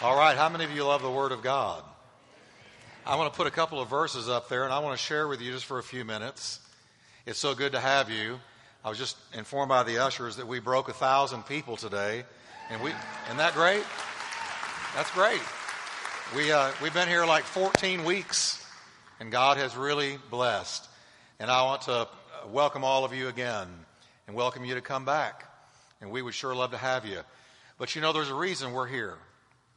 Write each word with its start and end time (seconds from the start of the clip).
All 0.00 0.16
right, 0.16 0.36
how 0.36 0.48
many 0.48 0.62
of 0.62 0.70
you 0.70 0.84
love 0.84 1.02
the 1.02 1.10
Word 1.10 1.32
of 1.32 1.42
God? 1.42 1.82
I 3.04 3.16
want 3.16 3.32
to 3.32 3.36
put 3.36 3.48
a 3.48 3.50
couple 3.50 3.80
of 3.80 3.90
verses 3.90 4.28
up 4.28 4.48
there 4.48 4.62
and 4.62 4.72
I 4.72 4.78
want 4.78 4.96
to 4.96 5.04
share 5.04 5.26
with 5.26 5.42
you 5.42 5.50
just 5.50 5.64
for 5.64 5.80
a 5.80 5.82
few 5.82 6.04
minutes. 6.04 6.60
It's 7.26 7.40
so 7.40 7.52
good 7.52 7.72
to 7.72 7.80
have 7.80 8.08
you. 8.08 8.38
I 8.84 8.90
was 8.90 8.96
just 8.96 9.16
informed 9.34 9.70
by 9.70 9.82
the 9.82 9.98
ushers 9.98 10.36
that 10.36 10.46
we 10.46 10.60
broke 10.60 10.88
a 10.88 10.92
thousand 10.92 11.46
people 11.46 11.76
today. 11.76 12.22
And 12.70 12.80
we, 12.80 12.92
isn't 13.26 13.38
that 13.38 13.54
great? 13.54 13.82
That's 14.94 15.10
great. 15.10 15.40
We, 16.36 16.52
uh, 16.52 16.70
we've 16.80 16.94
been 16.94 17.08
here 17.08 17.26
like 17.26 17.42
14 17.42 18.04
weeks 18.04 18.64
and 19.18 19.32
God 19.32 19.56
has 19.56 19.76
really 19.76 20.16
blessed. 20.30 20.88
And 21.40 21.50
I 21.50 21.64
want 21.64 21.82
to 21.82 22.06
welcome 22.52 22.84
all 22.84 23.04
of 23.04 23.12
you 23.12 23.26
again 23.26 23.66
and 24.28 24.36
welcome 24.36 24.64
you 24.64 24.76
to 24.76 24.80
come 24.80 25.04
back. 25.04 25.52
And 26.00 26.12
we 26.12 26.22
would 26.22 26.34
sure 26.34 26.54
love 26.54 26.70
to 26.70 26.78
have 26.78 27.04
you. 27.04 27.18
But 27.78 27.96
you 27.96 28.00
know, 28.00 28.12
there's 28.12 28.30
a 28.30 28.34
reason 28.34 28.72
we're 28.72 28.86
here. 28.86 29.18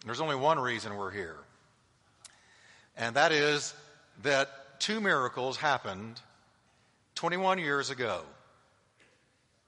There's 0.05 0.21
only 0.21 0.35
one 0.35 0.59
reason 0.59 0.95
we're 0.95 1.11
here. 1.11 1.37
And 2.97 3.15
that 3.15 3.31
is 3.31 3.73
that 4.23 4.79
two 4.79 4.99
miracles 4.99 5.57
happened 5.57 6.19
21 7.15 7.59
years 7.59 7.89
ago. 7.89 8.21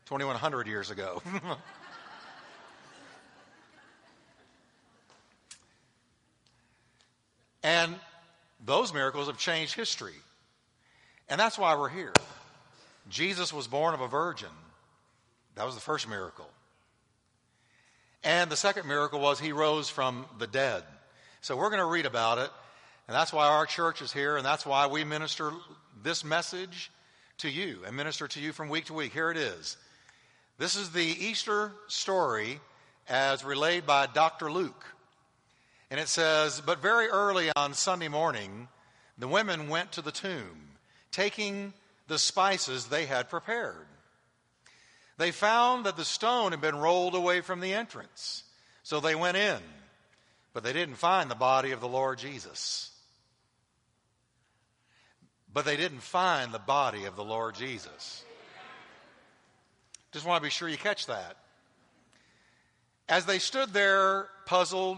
2100 0.05 0.67
years 0.67 0.91
ago. 0.91 1.21
and 7.63 7.95
those 8.65 8.93
miracles 8.93 9.27
have 9.27 9.37
changed 9.37 9.75
history. 9.75 10.13
And 11.29 11.39
that's 11.39 11.57
why 11.57 11.75
we're 11.75 11.89
here. 11.89 12.13
Jesus 13.09 13.53
was 13.53 13.67
born 13.67 13.93
of 13.93 14.01
a 14.01 14.07
virgin. 14.07 14.49
That 15.55 15.65
was 15.65 15.75
the 15.75 15.81
first 15.81 16.09
miracle. 16.09 16.49
And 18.23 18.49
the 18.49 18.55
second 18.55 18.87
miracle 18.87 19.19
was 19.19 19.39
he 19.39 19.51
rose 19.51 19.89
from 19.89 20.25
the 20.39 20.47
dead. 20.47 20.83
So 21.41 21.57
we're 21.57 21.69
going 21.69 21.79
to 21.79 21.85
read 21.85 22.05
about 22.05 22.37
it. 22.37 22.49
And 23.07 23.15
that's 23.15 23.33
why 23.33 23.47
our 23.47 23.65
church 23.65 24.01
is 24.01 24.13
here. 24.13 24.37
And 24.37 24.45
that's 24.45 24.65
why 24.65 24.87
we 24.87 25.03
minister 25.03 25.51
this 26.01 26.23
message 26.23 26.89
to 27.39 27.49
you 27.49 27.79
and 27.85 27.95
minister 27.95 28.27
to 28.29 28.39
you 28.39 28.53
from 28.53 28.69
week 28.69 28.85
to 28.85 28.93
week. 28.93 29.11
Here 29.11 29.29
it 29.29 29.37
is. 29.37 29.77
This 30.57 30.75
is 30.75 30.91
the 30.91 31.03
Easter 31.03 31.73
story 31.87 32.61
as 33.09 33.43
relayed 33.43 33.85
by 33.85 34.07
Dr. 34.07 34.51
Luke. 34.51 34.85
And 35.91 35.99
it 35.99 36.07
says, 36.07 36.61
But 36.61 36.81
very 36.81 37.07
early 37.07 37.51
on 37.55 37.73
Sunday 37.73 38.07
morning, 38.07 38.69
the 39.17 39.27
women 39.27 39.67
went 39.67 39.91
to 39.93 40.01
the 40.01 40.11
tomb, 40.11 40.69
taking 41.11 41.73
the 42.07 42.17
spices 42.17 42.85
they 42.85 43.05
had 43.05 43.29
prepared. 43.29 43.85
They 45.17 45.31
found 45.31 45.85
that 45.85 45.97
the 45.97 46.05
stone 46.05 46.51
had 46.51 46.61
been 46.61 46.75
rolled 46.75 47.15
away 47.15 47.41
from 47.41 47.59
the 47.59 47.73
entrance. 47.73 48.43
So 48.81 48.99
they 48.99 49.15
went 49.15 49.37
in, 49.37 49.59
but 50.53 50.63
they 50.63 50.73
didn't 50.73 50.95
find 50.95 51.29
the 51.29 51.35
body 51.35 51.71
of 51.71 51.79
the 51.79 51.87
Lord 51.87 52.17
Jesus. 52.17 52.91
But 55.53 55.65
they 55.65 55.77
didn't 55.77 56.01
find 56.01 56.51
the 56.51 56.59
body 56.59 57.05
of 57.05 57.15
the 57.15 57.23
Lord 57.23 57.55
Jesus. 57.55 58.23
Just 60.11 60.25
want 60.25 60.41
to 60.41 60.47
be 60.47 60.51
sure 60.51 60.67
you 60.67 60.77
catch 60.77 61.05
that. 61.05 61.37
As 63.07 63.25
they 63.25 63.39
stood 63.39 63.71
there, 63.71 64.27
puzzled, 64.45 64.97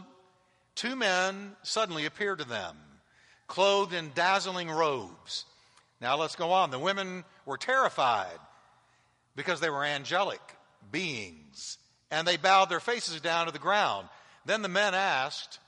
two 0.76 0.96
men 0.96 1.56
suddenly 1.64 2.06
appeared 2.06 2.40
to 2.40 2.48
them, 2.48 2.78
clothed 3.48 3.94
in 3.94 4.12
dazzling 4.16 4.70
robes. 4.70 5.46
Now 6.00 6.18
let's 6.18 6.36
go 6.36 6.52
on. 6.52 6.72
The 6.72 6.80
women 6.80 7.24
were 7.46 7.58
terrified 7.58 8.40
because 9.36 9.60
they 9.60 9.70
were 9.70 9.84
angelic 9.84 10.42
beings, 10.92 11.78
and 12.12 12.28
they 12.28 12.38
bowed 12.38 12.70
their 12.70 12.80
faces 12.80 13.22
down 13.22 13.48
to 13.48 13.52
the 13.52 13.60
ground. 13.60 14.08
Then 14.46 14.62
the 14.62 14.70
men 14.70 14.94
asked 14.94 15.60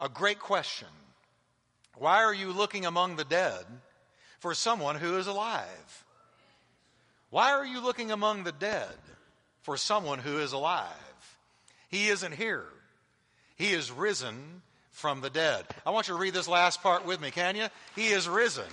a 0.00 0.08
great 0.08 0.38
question 0.38 0.88
Why 1.96 2.24
are 2.24 2.34
you 2.34 2.52
looking 2.52 2.86
among 2.86 3.16
the 3.16 3.24
dead 3.24 3.64
for 4.40 4.54
someone 4.54 4.96
who 4.96 5.16
is 5.18 5.26
alive? 5.26 6.04
Why 7.30 7.52
are 7.52 7.66
you 7.66 7.80
looking 7.80 8.10
among 8.10 8.44
the 8.44 8.52
dead 8.52 8.96
for 9.62 9.76
someone 9.76 10.18
who 10.18 10.38
is 10.38 10.52
alive? 10.52 10.88
He 11.88 12.08
isn't 12.08 12.34
here. 12.34 12.64
He 13.56 13.72
is 13.72 13.90
risen 13.90 14.62
from 14.92 15.20
the 15.20 15.30
dead. 15.30 15.64
I 15.84 15.90
want 15.90 16.08
you 16.08 16.14
to 16.14 16.20
read 16.20 16.34
this 16.34 16.48
last 16.48 16.82
part 16.82 17.04
with 17.04 17.20
me, 17.20 17.30
can 17.30 17.56
you? 17.56 17.66
He 17.94 18.08
is 18.08 18.28
risen 18.28 18.64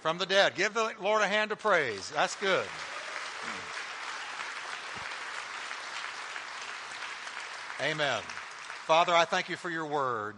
from 0.00 0.18
the 0.18 0.26
dead. 0.26 0.54
Give 0.54 0.74
the 0.74 0.92
Lord 1.00 1.22
a 1.22 1.28
hand 1.28 1.52
of 1.52 1.58
praise. 1.58 2.10
That's 2.14 2.36
good. 2.36 2.66
Amen. 7.82 8.20
Father, 8.86 9.12
I 9.12 9.24
thank 9.24 9.48
you 9.48 9.56
for 9.56 9.68
your 9.68 9.86
word. 9.86 10.36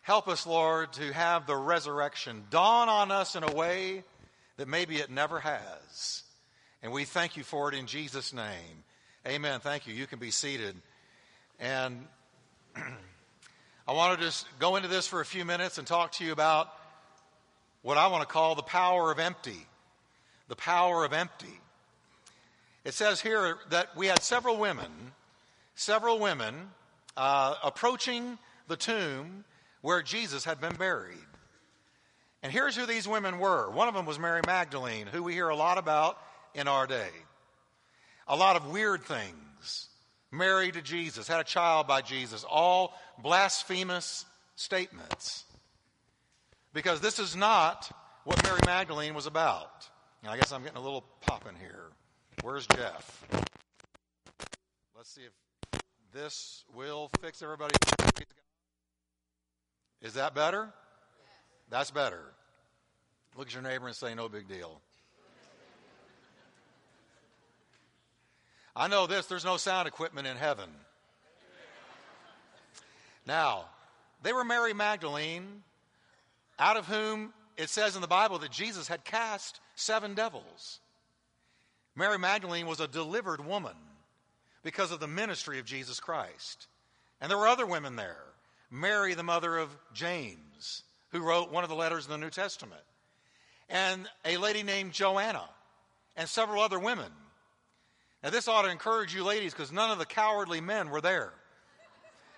Help 0.00 0.26
us, 0.26 0.48
Lord, 0.48 0.92
to 0.94 1.12
have 1.12 1.46
the 1.46 1.54
resurrection 1.54 2.42
dawn 2.50 2.88
on 2.88 3.12
us 3.12 3.36
in 3.36 3.44
a 3.44 3.52
way 3.52 4.02
that 4.56 4.66
maybe 4.66 4.96
it 4.96 5.08
never 5.08 5.38
has. 5.38 6.24
And 6.82 6.90
we 6.90 7.04
thank 7.04 7.36
you 7.36 7.44
for 7.44 7.68
it 7.68 7.78
in 7.78 7.86
Jesus' 7.86 8.32
name. 8.32 8.82
Amen. 9.24 9.60
Thank 9.60 9.86
you. 9.86 9.94
You 9.94 10.08
can 10.08 10.18
be 10.18 10.32
seated. 10.32 10.74
And 11.60 12.04
I 13.86 13.92
want 13.92 14.18
to 14.18 14.24
just 14.24 14.48
go 14.58 14.74
into 14.74 14.88
this 14.88 15.06
for 15.06 15.20
a 15.20 15.24
few 15.24 15.44
minutes 15.44 15.78
and 15.78 15.86
talk 15.86 16.10
to 16.12 16.24
you 16.24 16.32
about 16.32 16.68
what 17.82 17.96
I 17.96 18.08
want 18.08 18.22
to 18.22 18.28
call 18.28 18.56
the 18.56 18.62
power 18.62 19.12
of 19.12 19.20
empty. 19.20 19.68
The 20.48 20.56
power 20.56 21.04
of 21.04 21.12
empty. 21.12 21.60
It 22.84 22.94
says 22.94 23.20
here 23.20 23.58
that 23.70 23.96
we 23.96 24.08
had 24.08 24.20
several 24.20 24.56
women, 24.56 24.90
several 25.74 26.18
women 26.18 26.54
uh, 27.16 27.54
approaching 27.62 28.38
the 28.68 28.76
tomb 28.76 29.44
where 29.80 30.02
Jesus 30.02 30.44
had 30.44 30.60
been 30.60 30.74
buried. 30.74 31.16
And 32.42 32.52
here's 32.52 32.76
who 32.76 32.86
these 32.86 33.06
women 33.06 33.38
were. 33.38 33.70
One 33.70 33.88
of 33.88 33.94
them 33.94 34.06
was 34.06 34.18
Mary 34.18 34.40
Magdalene, 34.46 35.06
who 35.06 35.22
we 35.22 35.32
hear 35.32 35.48
a 35.48 35.56
lot 35.56 35.78
about 35.78 36.18
in 36.54 36.66
our 36.68 36.86
day. 36.86 37.10
A 38.26 38.36
lot 38.36 38.56
of 38.56 38.70
weird 38.70 39.02
things. 39.02 39.88
Married 40.30 40.74
to 40.74 40.82
Jesus, 40.82 41.28
had 41.28 41.40
a 41.40 41.44
child 41.44 41.86
by 41.86 42.00
Jesus, 42.00 42.44
all 42.48 42.94
blasphemous 43.22 44.24
statements. 44.56 45.44
Because 46.72 47.00
this 47.00 47.18
is 47.18 47.36
not 47.36 47.94
what 48.24 48.42
Mary 48.42 48.60
Magdalene 48.64 49.14
was 49.14 49.26
about. 49.26 49.88
I 50.26 50.36
guess 50.36 50.52
I'm 50.52 50.62
getting 50.62 50.78
a 50.78 50.82
little 50.82 51.04
pop 51.20 51.46
in 51.48 51.56
here. 51.56 51.90
Where's 52.42 52.66
Jeff? 52.66 53.26
Let's 54.96 55.10
see 55.10 55.22
if 55.22 55.32
this 56.12 56.64
will 56.74 57.10
fix 57.20 57.42
everybody. 57.42 57.74
Is 60.02 60.14
that 60.14 60.34
better? 60.34 60.68
That's 61.70 61.90
better. 61.90 62.20
Look 63.36 63.48
at 63.48 63.54
your 63.54 63.62
neighbor 63.62 63.86
and 63.86 63.96
say, 63.96 64.14
no 64.14 64.28
big 64.28 64.48
deal. 64.48 64.80
I 68.74 68.88
know 68.88 69.06
this 69.06 69.26
there's 69.26 69.44
no 69.44 69.56
sound 69.56 69.88
equipment 69.88 70.26
in 70.26 70.36
heaven. 70.36 70.68
Now, 73.26 73.66
they 74.22 74.32
were 74.32 74.44
Mary 74.44 74.74
Magdalene, 74.74 75.62
out 76.58 76.76
of 76.76 76.86
whom 76.86 77.32
it 77.56 77.68
says 77.68 77.94
in 77.94 78.02
the 78.02 78.08
Bible 78.08 78.38
that 78.40 78.50
Jesus 78.50 78.88
had 78.88 79.04
cast 79.04 79.60
seven 79.76 80.14
devils. 80.14 80.80
Mary 81.94 82.18
Magdalene 82.18 82.66
was 82.66 82.80
a 82.80 82.88
delivered 82.88 83.44
woman 83.44 83.76
because 84.62 84.92
of 84.92 85.00
the 85.00 85.08
ministry 85.08 85.58
of 85.58 85.64
Jesus 85.64 86.00
Christ. 86.00 86.66
And 87.20 87.30
there 87.30 87.38
were 87.38 87.48
other 87.48 87.66
women 87.66 87.96
there. 87.96 88.24
Mary, 88.70 89.14
the 89.14 89.22
mother 89.22 89.58
of 89.58 89.68
James, 89.92 90.82
who 91.10 91.20
wrote 91.20 91.52
one 91.52 91.62
of 91.62 91.70
the 91.70 91.76
letters 91.76 92.06
in 92.06 92.10
the 92.10 92.18
New 92.18 92.30
Testament, 92.30 92.80
and 93.68 94.08
a 94.24 94.38
lady 94.38 94.62
named 94.62 94.92
Joanna, 94.92 95.44
and 96.16 96.28
several 96.28 96.62
other 96.62 96.78
women. 96.78 97.10
Now, 98.22 98.30
this 98.30 98.48
ought 98.48 98.62
to 98.62 98.70
encourage 98.70 99.14
you 99.14 99.24
ladies 99.24 99.52
because 99.52 99.72
none 99.72 99.90
of 99.90 99.98
the 99.98 100.06
cowardly 100.06 100.60
men 100.60 100.90
were 100.90 101.00
there. 101.00 101.32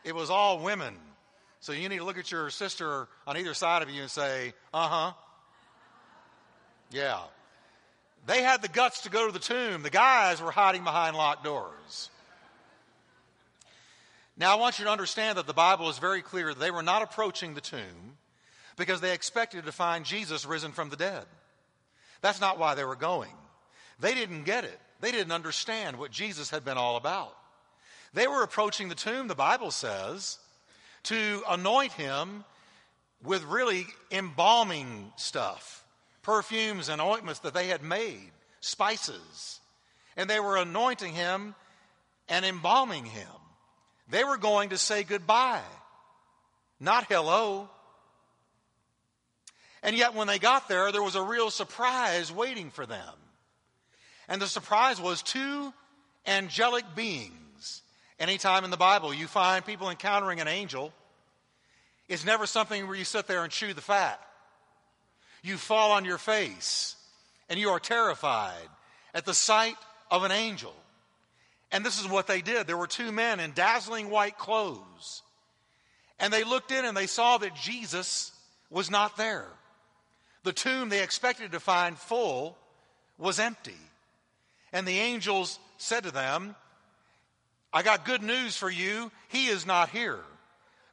It 0.03 0.15
was 0.15 0.31
all 0.31 0.59
women. 0.59 0.95
So 1.61 1.73
you 1.73 1.89
need 1.89 1.99
to 1.99 2.05
look 2.05 2.19
at 2.19 2.31
your 2.31 2.51
sister 2.51 3.09
on 3.27 3.37
either 3.37 3.55
side 3.55 3.83
of 3.83 3.91
you 3.91 4.03
and 4.03 4.11
say, 4.11 4.53
uh 4.73 4.89
huh. 4.89 5.13
Yeah. 6.91 7.21
They 8.27 8.43
had 8.43 8.63
the 8.63 8.69
guts 8.69 9.03
to 9.03 9.11
go 9.11 9.27
to 9.27 9.33
the 9.33 9.39
tomb. 9.39 9.83
The 9.83 9.91
guys 9.91 10.43
were 10.43 10.51
hiding 10.51 10.85
behind 10.85 11.17
locked 11.17 11.45
doors. 11.45 12.11
Now, 14.37 14.53
I 14.53 14.61
want 14.61 14.79
you 14.79 14.85
to 14.87 14.91
understand 14.91 15.39
that 15.39 15.47
the 15.47 15.53
Bible 15.53 15.89
is 15.89 15.99
very 15.99 16.21
clear 16.21 16.49
that 16.49 16.59
they 16.59 16.73
were 16.73 16.83
not 16.83 17.03
approaching 17.03 17.55
the 17.55 17.61
tomb 17.61 18.17
because 18.77 19.01
they 19.01 19.15
expected 19.15 19.65
to 19.65 19.73
find 19.73 20.05
Jesus 20.05 20.45
risen 20.45 20.73
from 20.73 20.91
the 20.91 20.97
dead. 20.97 21.25
That's 22.21 22.41
not 22.41 22.59
why 22.59 22.75
they 22.75 22.85
were 22.85 22.97
going. 22.97 23.31
They 24.01 24.15
didn't 24.15 24.45
get 24.45 24.65
it. 24.65 24.81
They 25.01 25.13
didn't 25.13 25.33
understand 25.33 25.99
what 25.99 26.11
Jesus 26.11 26.51
had 26.51 26.65
been 26.65 26.79
all 26.79 26.97
about. 26.97 27.37
They 28.13 28.27
were 28.27 28.43
approaching 28.43 28.89
the 28.89 28.95
tomb, 28.95 29.29
the 29.29 29.35
Bible 29.35 29.71
says, 29.71 30.39
to 31.05 31.43
anoint 31.49 31.93
him 31.93 32.45
with 33.23 33.45
really 33.45 33.87
embalming 34.11 35.13
stuff, 35.17 35.85
perfumes 36.23 36.89
and 36.89 37.01
ointments 37.01 37.41
that 37.41 37.55
they 37.55 37.69
had 37.69 37.83
made, 37.83 38.31
spices. 38.61 39.61
And 40.17 40.29
they 40.29 40.41
were 40.41 40.57
anointing 40.57 41.13
him 41.13 41.55
and 42.29 42.45
embalming 42.45 43.05
him. 43.05 43.29
They 44.09 44.25
were 44.25 44.37
going 44.37 44.71
to 44.71 44.79
say 44.79 45.03
goodbye 45.03 45.63
not 46.81 47.07
hello. 47.09 47.69
And 49.83 49.97
yet, 49.97 50.15
when 50.15 50.27
they 50.27 50.39
got 50.39 50.69
there, 50.69 50.93
there 50.93 51.03
was 51.03 51.15
a 51.15 51.23
real 51.23 51.51
surprise 51.51 52.33
waiting 52.33 52.71
for 52.71 52.87
them. 52.87 53.15
And 54.29 54.41
the 54.41 54.47
surprise 54.47 55.01
was 55.01 55.23
two 55.23 55.73
angelic 56.27 56.85
beings. 56.95 57.83
Anytime 58.19 58.65
in 58.65 58.71
the 58.71 58.77
Bible 58.77 59.13
you 59.13 59.27
find 59.27 59.67
people 59.67 59.91
encountering 59.91 60.41
an 60.41 60.49
angel, 60.49 60.93
it's 62.09 62.25
never 62.25 62.47
something 62.47 62.87
where 62.87 62.97
you 62.97 63.05
sit 63.05 63.27
there 63.27 63.43
and 63.43 63.53
chew 63.53 63.75
the 63.75 63.81
fat. 63.81 64.21
You 65.43 65.57
fall 65.57 65.93
on 65.93 66.05
your 66.05 66.17
face 66.17 66.97
and 67.51 67.59
you 67.59 67.71
are 67.71 67.81
terrified 67.81 68.69
at 69.13 69.27
the 69.27 69.35
sight 69.35 69.77
of 70.11 70.25
an 70.25 70.33
angel. 70.33 70.75
And 71.75 71.85
this 71.85 72.01
is 72.01 72.07
what 72.07 72.29
they 72.29 72.41
did. 72.41 72.69
There 72.69 72.77
were 72.77 72.87
two 72.87 73.11
men 73.11 73.41
in 73.41 73.51
dazzling 73.51 74.09
white 74.09 74.39
clothes. 74.39 75.25
And 76.21 76.33
they 76.33 76.45
looked 76.45 76.71
in 76.71 76.85
and 76.85 76.97
they 76.97 77.09
saw 77.09 77.37
that 77.39 77.57
Jesus 77.57 78.31
was 78.71 78.93
not 78.93 79.17
there. 79.17 79.49
The 80.45 80.53
tomb 80.53 80.89
they 80.89 81.03
expected 81.03 81.51
to 81.51 81.59
find 81.59 81.99
full 81.99 82.57
was 83.19 83.41
empty. 83.41 83.75
And 84.73 84.87
the 84.87 85.01
angels 85.01 85.59
said 85.77 86.05
to 86.05 86.13
them, 86.13 86.55
I 87.73 87.83
got 87.83 88.05
good 88.05 88.23
news 88.23 88.57
for 88.57 88.71
you. 88.71 89.11
He 89.27 89.49
is 89.49 89.67
not 89.67 89.89
here, 89.89 90.21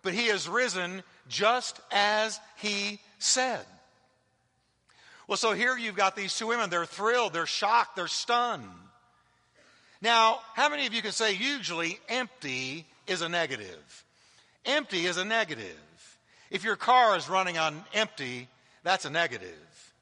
but 0.02 0.16
he 0.16 0.30
has 0.30 0.50
risen 0.50 1.04
just 1.30 1.80
as 1.92 2.40
he 2.56 3.00
said. 3.20 3.64
Well, 5.28 5.38
so 5.38 5.54
here 5.54 5.78
you've 5.78 5.96
got 5.96 6.16
these 6.16 6.36
two 6.36 6.48
women. 6.48 6.72
They're 6.72 6.88
thrilled, 6.88 7.34
they're 7.34 7.46
shocked, 7.46 7.96
they're 7.96 8.08
stunned. 8.08 8.66
Now, 10.02 10.40
how 10.56 10.70
many 10.70 10.88
of 10.88 10.94
you 10.94 11.02
can 11.02 11.12
say 11.12 11.34
usually 11.34 12.00
empty 12.10 12.88
is 13.06 13.22
a 13.22 13.30
negative? 13.30 14.04
Empty 14.66 15.06
is 15.06 15.18
a 15.18 15.26
negative. 15.26 15.78
If 16.50 16.64
your 16.64 16.76
car 16.76 17.16
is 17.16 17.30
running 17.30 17.58
on 17.58 17.84
empty, 17.94 18.48
that's 18.84 19.06
a 19.06 19.10
negative. 19.10 19.94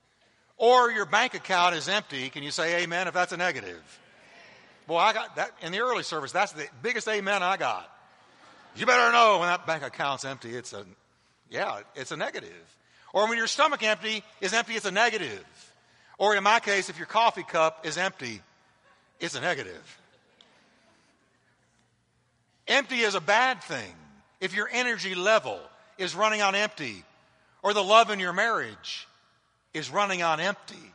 Or 0.58 0.92
your 0.92 1.06
bank 1.06 1.34
account 1.34 1.76
is 1.76 1.88
empty, 1.88 2.30
can 2.30 2.44
you 2.44 2.52
say 2.52 2.82
amen 2.84 3.08
if 3.08 3.14
that's 3.14 3.32
a 3.32 3.38
negative? 3.38 3.82
Boy, 4.88 4.98
I 4.98 5.14
got 5.14 5.36
that 5.36 5.52
in 5.62 5.72
the 5.72 5.80
early 5.80 6.04
service. 6.04 6.32
That's 6.32 6.52
the 6.54 6.68
biggest 6.82 7.08
amen 7.08 7.44
I 7.44 7.58
got. 7.58 7.90
You 8.76 8.86
better 8.86 9.12
know 9.12 9.40
when 9.40 9.48
that 9.48 9.68
bank 9.68 9.84
account's 9.84 10.26
empty, 10.26 10.56
it's 10.56 10.74
a, 10.74 10.86
yeah, 11.50 11.82
it's 11.96 12.12
a 12.12 12.18
negative. 12.18 12.78
Or 13.14 13.28
when 13.28 13.38
your 13.38 13.48
stomach 13.48 13.84
empty 13.84 14.24
is 14.42 14.54
empty, 14.54 14.74
it's 14.74 14.86
a 14.86 14.92
negative. 14.92 15.46
Or 16.18 16.36
in 16.36 16.44
my 16.44 16.60
case, 16.60 16.90
if 16.90 16.98
your 16.98 17.08
coffee 17.08 17.44
cup 17.44 17.86
is 17.86 17.98
empty, 17.98 18.42
it's 19.20 19.36
a 19.36 19.42
negative. 19.42 20.00
Empty 22.68 23.00
is 23.00 23.16
a 23.16 23.22
bad 23.22 23.64
thing. 23.64 23.94
If 24.40 24.56
your 24.56 24.70
energy 24.72 25.16
level 25.16 25.60
is 25.98 26.16
running 26.16 26.42
on 26.42 26.56
empty, 26.56 27.04
or 27.62 27.74
the 27.74 27.84
love 27.84 28.10
in 28.10 28.20
your 28.20 28.34
marriage 28.34 29.08
is 29.74 29.90
running 29.90 30.22
on 30.22 30.40
empty, 30.40 30.94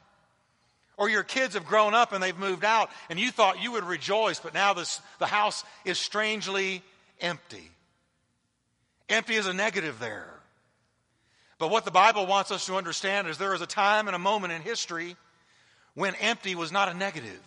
or 0.97 1.09
your 1.09 1.25
kids 1.25 1.55
have 1.55 1.67
grown 1.67 1.95
up 1.95 2.13
and 2.13 2.23
they've 2.23 2.39
moved 2.39 2.65
out 2.65 2.89
and 3.11 3.19
you 3.19 3.31
thought 3.31 3.63
you 3.63 3.73
would 3.73 3.85
rejoice, 3.85 4.41
but 4.41 4.55
now 4.55 4.73
this, 4.73 5.01
the 5.19 5.27
house 5.27 5.65
is 5.85 5.99
strangely 5.99 6.83
empty. 7.21 7.71
Empty 9.09 9.35
is 9.35 9.47
a 9.47 9.53
negative 9.53 9.99
there. 9.99 10.29
But 11.59 11.71
what 11.71 11.85
the 11.85 11.91
Bible 11.91 12.27
wants 12.27 12.51
us 12.51 12.67
to 12.67 12.77
understand 12.77 13.29
is 13.29 13.39
there 13.39 13.55
is 13.55 13.61
a 13.61 13.67
time 13.67 14.07
and 14.07 14.15
a 14.15 14.19
moment 14.19 14.53
in 14.53 14.63
history 14.63 15.17
when 15.95 16.15
empty 16.17 16.55
was 16.55 16.73
not 16.73 16.89
a 16.89 16.95
negative, 16.95 17.41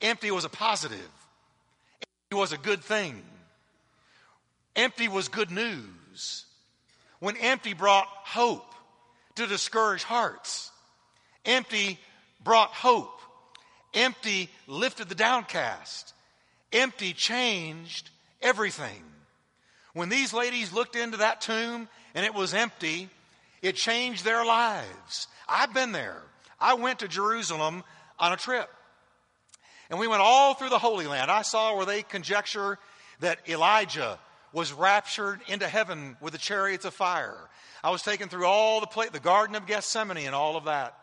empty 0.00 0.30
was 0.30 0.44
a 0.44 0.48
positive, 0.48 0.98
empty 0.98 2.40
was 2.40 2.52
a 2.52 2.58
good 2.58 2.82
thing, 2.82 3.22
empty 4.76 5.08
was 5.08 5.28
good 5.28 5.50
news. 5.50 6.46
When 7.20 7.36
empty 7.38 7.72
brought 7.72 8.06
hope 8.06 8.74
to 9.36 9.46
discourage 9.46 10.02
hearts, 10.02 10.70
empty 11.44 11.98
brought 12.42 12.70
hope, 12.70 13.18
empty 13.94 14.50
lifted 14.66 15.08
the 15.08 15.14
downcast, 15.14 16.12
empty 16.72 17.12
changed 17.12 18.10
everything. 18.42 19.02
When 19.94 20.08
these 20.08 20.32
ladies 20.34 20.72
looked 20.72 20.96
into 20.96 21.18
that 21.18 21.40
tomb 21.40 21.88
and 22.14 22.26
it 22.26 22.34
was 22.34 22.52
empty, 22.52 23.08
it 23.62 23.76
changed 23.76 24.24
their 24.24 24.44
lives. 24.44 25.28
I've 25.48 25.72
been 25.72 25.92
there. 25.92 26.20
I 26.60 26.74
went 26.74 26.98
to 26.98 27.08
Jerusalem 27.08 27.84
on 28.18 28.32
a 28.32 28.36
trip. 28.36 28.68
And 29.90 29.98
we 29.98 30.08
went 30.08 30.22
all 30.22 30.54
through 30.54 30.70
the 30.70 30.78
Holy 30.78 31.06
Land. 31.06 31.30
I 31.30 31.42
saw 31.42 31.76
where 31.76 31.86
they 31.86 32.02
conjecture 32.02 32.78
that 33.20 33.48
Elijah 33.48 34.18
was 34.52 34.72
raptured 34.72 35.40
into 35.48 35.68
heaven 35.68 36.16
with 36.20 36.32
the 36.32 36.38
chariots 36.38 36.84
of 36.84 36.94
fire. 36.94 37.36
I 37.82 37.90
was 37.90 38.02
taken 38.02 38.28
through 38.28 38.46
all 38.46 38.80
the 38.80 38.86
place, 38.86 39.10
the 39.10 39.20
Garden 39.20 39.56
of 39.56 39.66
Gethsemane 39.66 40.26
and 40.26 40.34
all 40.34 40.56
of 40.56 40.64
that. 40.64 40.96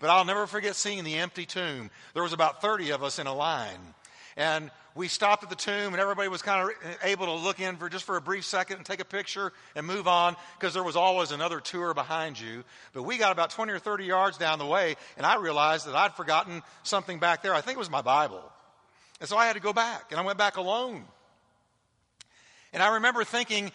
But 0.00 0.10
I'll 0.10 0.24
never 0.24 0.46
forget 0.46 0.76
seeing 0.76 1.04
the 1.04 1.16
empty 1.16 1.46
tomb. 1.46 1.90
There 2.14 2.22
was 2.22 2.32
about 2.32 2.60
30 2.60 2.90
of 2.90 3.02
us 3.02 3.18
in 3.18 3.26
a 3.26 3.34
line. 3.34 3.94
And 4.36 4.70
we 4.98 5.06
stopped 5.06 5.44
at 5.44 5.48
the 5.48 5.54
tomb 5.54 5.94
and 5.94 6.00
everybody 6.00 6.28
was 6.28 6.42
kind 6.42 6.68
of 6.68 6.76
able 7.04 7.26
to 7.26 7.32
look 7.32 7.60
in 7.60 7.76
for 7.76 7.88
just 7.88 8.04
for 8.04 8.16
a 8.16 8.20
brief 8.20 8.44
second 8.44 8.78
and 8.78 8.84
take 8.84 8.98
a 8.98 9.04
picture 9.04 9.52
and 9.76 9.86
move 9.86 10.08
on 10.08 10.34
because 10.58 10.74
there 10.74 10.82
was 10.82 10.96
always 10.96 11.30
another 11.30 11.60
tour 11.60 11.94
behind 11.94 12.38
you. 12.38 12.64
But 12.92 13.04
we 13.04 13.16
got 13.16 13.30
about 13.30 13.50
20 13.50 13.72
or 13.72 13.78
30 13.78 14.04
yards 14.04 14.38
down 14.38 14.58
the 14.58 14.66
way 14.66 14.96
and 15.16 15.24
I 15.24 15.36
realized 15.36 15.86
that 15.86 15.94
I'd 15.94 16.14
forgotten 16.14 16.62
something 16.82 17.20
back 17.20 17.44
there. 17.44 17.54
I 17.54 17.60
think 17.60 17.76
it 17.76 17.78
was 17.78 17.88
my 17.88 18.02
Bible. 18.02 18.42
And 19.20 19.28
so 19.28 19.36
I 19.36 19.46
had 19.46 19.52
to 19.52 19.60
go 19.60 19.72
back 19.72 20.06
and 20.10 20.18
I 20.18 20.24
went 20.24 20.36
back 20.36 20.56
alone. 20.56 21.04
And 22.72 22.82
I 22.82 22.94
remember 22.94 23.22
thinking, 23.22 23.70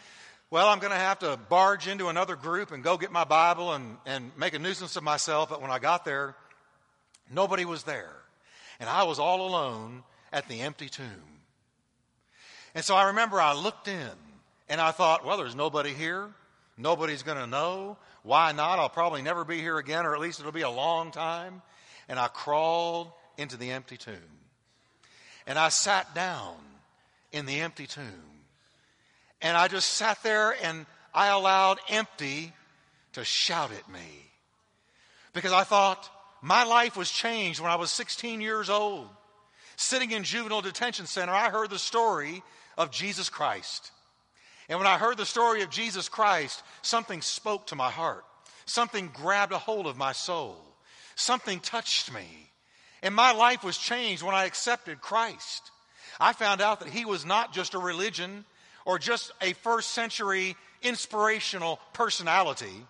well, 0.52 0.68
I'm 0.68 0.80
going 0.80 0.92
to 0.92 1.00
have 1.00 1.20
to 1.20 1.40
barge 1.48 1.88
into 1.88 2.10
another 2.10 2.36
group 2.36 2.74
and 2.74 2.84
go 2.84 2.98
get 2.98 3.14
my 3.14 3.24
Bible 3.24 3.72
and, 3.72 3.96
and 4.06 4.32
make 4.38 4.56
a 4.56 4.60
nuisance 4.60 4.98
of 4.98 5.04
myself. 5.04 5.48
But 5.50 5.62
when 5.62 5.72
I 5.72 5.80
got 5.80 6.04
there, 6.04 6.36
nobody 7.32 7.64
was 7.64 7.84
there. 7.84 8.12
And 8.82 8.90
I 8.90 9.04
was 9.04 9.20
all 9.20 9.48
alone 9.48 10.04
at 10.34 10.48
the 10.50 10.62
empty 10.62 10.90
tomb. 10.90 11.06
And 12.76 12.84
so 12.84 12.96
I 12.96 13.08
remember 13.08 13.40
I 13.40 13.54
looked 13.54 13.88
in 13.88 14.10
and 14.68 14.82
I 14.82 14.92
thought, 14.92 15.24
well, 15.24 15.38
there's 15.38 15.56
nobody 15.56 15.94
here. 15.94 16.28
Nobody's 16.78 17.22
going 17.22 17.38
to 17.38 17.46
know. 17.46 17.98
Why 18.24 18.52
not? 18.52 18.80
I'll 18.80 18.90
probably 18.90 19.22
never 19.22 19.46
be 19.46 19.60
here 19.60 19.78
again, 19.78 20.06
or 20.06 20.16
at 20.16 20.20
least 20.20 20.40
it'll 20.40 20.52
be 20.52 20.62
a 20.62 20.70
long 20.70 21.12
time. 21.12 21.62
And 22.10 22.18
I 22.18 22.28
crawled 22.28 23.12
into 23.38 23.58
the 23.58 23.72
empty 23.72 23.96
tomb. 23.96 24.16
And 25.46 25.60
I 25.60 25.70
sat 25.70 26.16
down 26.16 26.56
in 27.32 27.46
the 27.46 27.60
empty 27.60 27.86
tomb. 27.86 28.04
And 29.42 29.56
I 29.56 29.68
just 29.68 29.90
sat 29.94 30.24
there 30.24 30.56
and 30.64 30.88
I 31.14 31.28
allowed 31.28 31.78
empty 31.90 32.54
to 33.14 33.24
shout 33.24 33.72
at 33.72 33.88
me. 33.92 34.32
Because 35.34 35.52
I 35.52 35.64
thought 35.64 36.10
my 36.42 36.64
life 36.64 36.98
was 36.98 37.12
changed 37.12 37.60
when 37.60 37.70
I 37.70 37.76
was 37.76 37.92
16 37.92 38.42
years 38.42 38.70
old 38.70 39.10
sitting 39.76 40.12
in 40.12 40.24
juvenile 40.24 40.62
detention 40.62 41.06
center, 41.06 41.34
I 41.34 41.50
heard 41.50 41.70
the 41.70 41.80
story 41.80 42.44
of 42.78 42.92
Jesus 42.92 43.30
Christ. 43.30 43.92
And 44.70 44.80
when 44.80 44.88
I 44.88 44.98
heard 44.98 45.18
the 45.18 45.26
story 45.26 45.62
of 45.62 45.70
Jesus 45.70 46.10
Christ, 46.10 46.64
something 46.82 47.22
spoke 47.22 47.68
to 47.68 47.76
my 47.76 47.92
heart. 47.92 48.24
Something 48.66 49.10
grabbed 49.14 49.52
a 49.52 49.58
hold 49.58 49.88
of 49.88 49.98
my 49.98 50.14
soul. 50.14 50.58
Something 51.16 51.60
touched 51.60 52.14
me. 52.14 52.50
And 53.02 53.14
my 53.14 53.34
life 53.34 53.64
was 53.64 53.78
changed 53.78 54.24
when 54.24 54.36
I 54.36 54.46
accepted 54.46 55.02
Christ. 55.02 55.72
I 56.20 56.34
found 56.34 56.62
out 56.62 56.80
that 56.80 56.90
He 56.90 57.06
was 57.06 57.26
not 57.26 57.54
just 57.54 57.74
a 57.74 57.80
religion 57.80 58.46
or 58.86 58.98
just 58.98 59.32
a 59.42 59.54
first 59.54 59.92
century 59.92 60.56
inspirational 60.82 61.80
personality, 61.92 62.86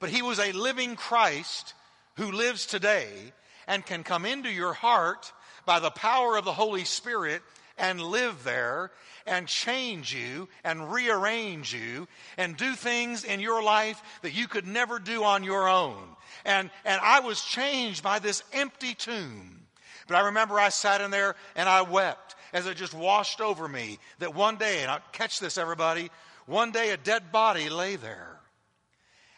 but 0.00 0.10
He 0.10 0.22
was 0.22 0.40
a 0.40 0.52
living 0.52 0.96
Christ 0.96 1.74
who 2.16 2.32
lives 2.32 2.66
today 2.66 3.32
and 3.66 3.86
can 3.86 4.02
come 4.02 4.26
into 4.26 4.50
your 4.50 4.72
heart 4.72 5.32
by 5.66 5.80
the 5.80 5.90
power 5.90 6.36
of 6.36 6.44
the 6.44 6.52
Holy 6.52 6.84
Spirit 6.84 7.42
and 7.78 8.00
live 8.00 8.44
there 8.44 8.90
and 9.26 9.48
change 9.48 10.14
you 10.14 10.48
and 10.62 10.92
rearrange 10.92 11.74
you 11.74 12.06
and 12.36 12.56
do 12.56 12.74
things 12.74 13.24
in 13.24 13.40
your 13.40 13.62
life 13.62 14.00
that 14.22 14.34
you 14.34 14.46
could 14.46 14.66
never 14.66 14.98
do 14.98 15.24
on 15.24 15.44
your 15.44 15.68
own. 15.68 15.96
And, 16.44 16.70
and 16.84 17.00
I 17.02 17.20
was 17.20 17.40
changed 17.42 18.02
by 18.02 18.18
this 18.18 18.42
empty 18.52 18.94
tomb. 18.94 19.62
But 20.06 20.16
I 20.16 20.26
remember 20.26 20.60
I 20.60 20.68
sat 20.68 21.00
in 21.00 21.10
there 21.10 21.36
and 21.56 21.68
I 21.68 21.82
wept 21.82 22.36
as 22.52 22.66
it 22.66 22.76
just 22.76 22.94
washed 22.94 23.40
over 23.40 23.66
me 23.66 23.98
that 24.18 24.34
one 24.34 24.56
day, 24.56 24.82
and 24.82 24.90
I'll 24.90 25.00
catch 25.12 25.40
this 25.40 25.58
everybody, 25.58 26.10
one 26.46 26.70
day 26.70 26.90
a 26.90 26.96
dead 26.96 27.32
body 27.32 27.68
lay 27.68 27.96
there. 27.96 28.38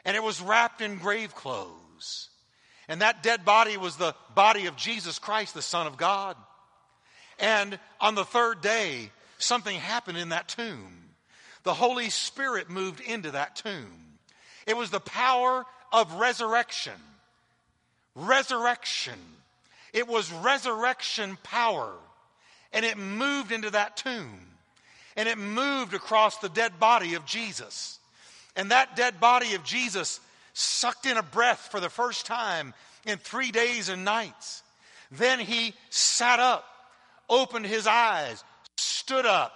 And 0.05 0.17
it 0.17 0.23
was 0.23 0.41
wrapped 0.41 0.81
in 0.81 0.99
grave 0.99 1.35
clothes. 1.35 2.29
And 2.89 3.01
that 3.01 3.23
dead 3.23 3.45
body 3.45 3.77
was 3.77 3.97
the 3.97 4.15
body 4.35 4.67
of 4.67 4.77
Jesus 4.77 5.19
Christ, 5.19 5.55
the 5.55 5.63
Son 5.63 5.87
of 5.87 5.97
God. 5.97 6.37
And 7.39 7.79
on 8.01 8.15
the 8.15 8.25
third 8.25 8.61
day, 8.61 9.11
something 9.39 9.77
happened 9.77 10.19
in 10.19 10.31
that 10.31 10.49
tomb. 10.49 10.93
The 11.65 11.75
Holy 11.75 12.11
Spirit 12.11 12.71
moved 12.71 13.01
into 13.01 13.33
that 13.33 13.57
tomb. 13.57 13.91
It 14.67 14.77
was 14.77 14.91
the 14.91 15.01
power 15.01 15.65
of 15.93 16.13
resurrection. 16.15 16.93
Resurrection. 18.15 19.19
It 19.93 20.07
was 20.07 20.33
resurrection 20.33 21.39
power. 21.43 21.93
And 22.73 22.85
it 22.85 22.99
moved 22.99 23.53
into 23.53 23.71
that 23.71 23.97
tomb. 23.97 24.41
And 25.17 25.29
it 25.29 25.39
moved 25.39 25.95
across 25.95 26.39
the 26.39 26.49
dead 26.49 26.79
body 26.79 27.15
of 27.15 27.27
Jesus. 27.27 27.99
And 28.55 28.71
that 28.71 28.97
dead 28.97 29.19
body 29.19 29.55
of 29.55 29.65
Jesus 29.65 30.21
sucked 30.57 31.05
in 31.05 31.19
a 31.19 31.23
breath 31.23 31.69
for 31.71 31.81
the 31.81 31.91
first 31.91 32.25
time 32.25 32.73
in 33.05 33.19
three 33.19 33.51
days 33.51 33.89
and 33.91 34.05
nights. 34.05 34.63
Then 35.11 35.39
he 35.39 35.75
sat 35.91 36.41
up, 36.41 36.65
opened 37.29 37.67
his 37.67 37.87
eyes, 37.87 38.43
stood 38.77 39.27
up, 39.27 39.53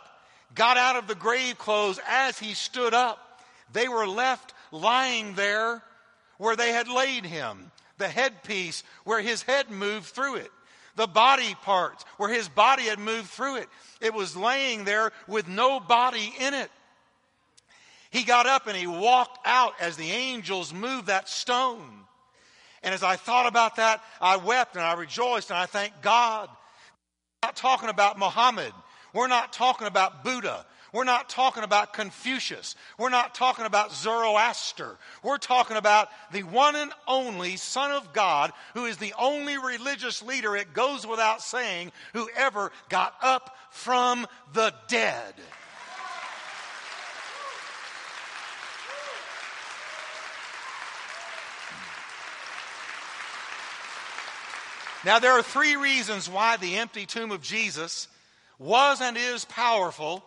got 0.55 0.77
out 0.77 0.97
of 0.97 1.07
the 1.07 1.15
grave 1.15 1.57
clothes 1.57 1.99
as 2.07 2.39
he 2.39 2.53
stood 2.53 2.93
up. 2.93 3.41
They 3.73 3.89
were 3.89 4.07
left 4.07 4.53
lying 4.73 5.35
there 5.35 5.83
where 6.37 6.57
they 6.57 6.73
had 6.73 6.89
laid 6.89 7.25
him, 7.25 7.71
the 7.97 8.09
headpiece 8.09 8.83
where 9.05 9.21
his 9.21 9.43
head 9.43 9.71
moved 9.71 10.07
through 10.07 10.37
it, 10.37 10.51
the 10.97 11.07
body 11.07 11.55
parts 11.63 12.05
where 12.19 12.31
his 12.31 12.49
body 12.49 12.85
had 12.85 12.99
moved 12.99 13.31
through 13.31 13.57
it. 13.57 13.69
It 14.03 14.13
was 14.13 14.37
laying 14.37 14.85
there 14.85 15.13
with 15.27 15.49
no 15.49 15.81
body 15.81 16.35
in 16.39 16.53
it. 16.53 16.71
He 18.11 18.25
got 18.25 18.47
up 18.47 18.67
and 18.67 18.77
he 18.77 18.87
walked 18.87 19.39
out 19.47 19.75
as 19.81 19.97
the 19.97 20.11
angels 20.11 20.75
moved 20.75 21.07
that 21.07 21.29
stone. 21.29 21.89
And 22.83 22.95
as 22.95 23.03
I 23.03 23.17
thought 23.17 23.47
about 23.47 23.77
that, 23.77 24.03
I 24.21 24.37
wept 24.37 24.75
and 24.75 24.85
I 24.85 24.95
rejoiced 24.95 25.51
and 25.51 25.59
I 25.59 25.67
thanked 25.67 26.03
God. 26.03 26.49
We're 26.49 27.49
not 27.49 27.57
talking 27.57 27.89
about 27.89 28.19
Muhammad. 28.19 28.73
We're 29.15 29.29
not 29.29 29.53
talking 29.53 29.87
about 29.87 30.25
Buddha. 30.25 30.65
We're 30.93 31.05
not 31.05 31.29
talking 31.29 31.63
about 31.63 31.93
Confucius. 31.93 32.75
We're 32.99 33.11
not 33.11 33.35
talking 33.35 33.65
about 33.65 33.93
Zoroaster. 33.93 34.99
We're 35.23 35.39
talking 35.39 35.77
about 35.77 36.09
the 36.33 36.43
one 36.43 36.75
and 36.75 36.93
only 37.07 37.57
Son 37.57 37.93
of 37.93 38.13
God 38.13 38.53
who 38.75 38.87
is 38.87 38.97
the 38.97 39.15
only 39.19 39.57
religious 39.57 40.21
leader, 40.23 40.57
it 40.57 40.75
goes 40.75 41.07
without 41.07 41.43
saying, 41.43 41.93
who 42.13 42.29
ever 42.37 42.73
got 42.89 43.15
up 43.23 43.57
from 43.71 44.27
the 44.53 44.75
dead. 44.89 45.35
Now, 55.05 55.19
there 55.19 55.33
are 55.33 55.43
three 55.43 55.77
reasons 55.77 56.29
why 56.29 56.59
the 56.59 56.77
empty 56.77 57.07
tomb 57.07 57.31
of 57.31 57.41
Jesus 57.41 58.09
was 58.59 59.01
and 59.01 59.17
is 59.17 59.47
powerful 59.47 60.23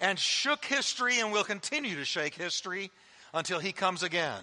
and 0.00 0.18
shook 0.18 0.64
history 0.64 1.18
and 1.18 1.32
will 1.32 1.44
continue 1.44 1.96
to 1.96 2.04
shake 2.04 2.34
history 2.34 2.90
until 3.32 3.58
he 3.58 3.72
comes 3.72 4.02
again. 4.02 4.42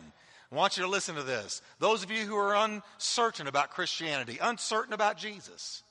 I 0.52 0.56
want 0.56 0.78
you 0.78 0.84
to 0.84 0.90
listen 0.90 1.16
to 1.16 1.24
this. 1.24 1.62
Those 1.80 2.04
of 2.04 2.10
you 2.10 2.26
who 2.26 2.36
are 2.36 2.56
uncertain 2.56 3.46
about 3.46 3.72
Christianity, 3.72 4.40
uncertain 4.42 4.94
about 4.94 5.18
Jesus, 5.18 5.84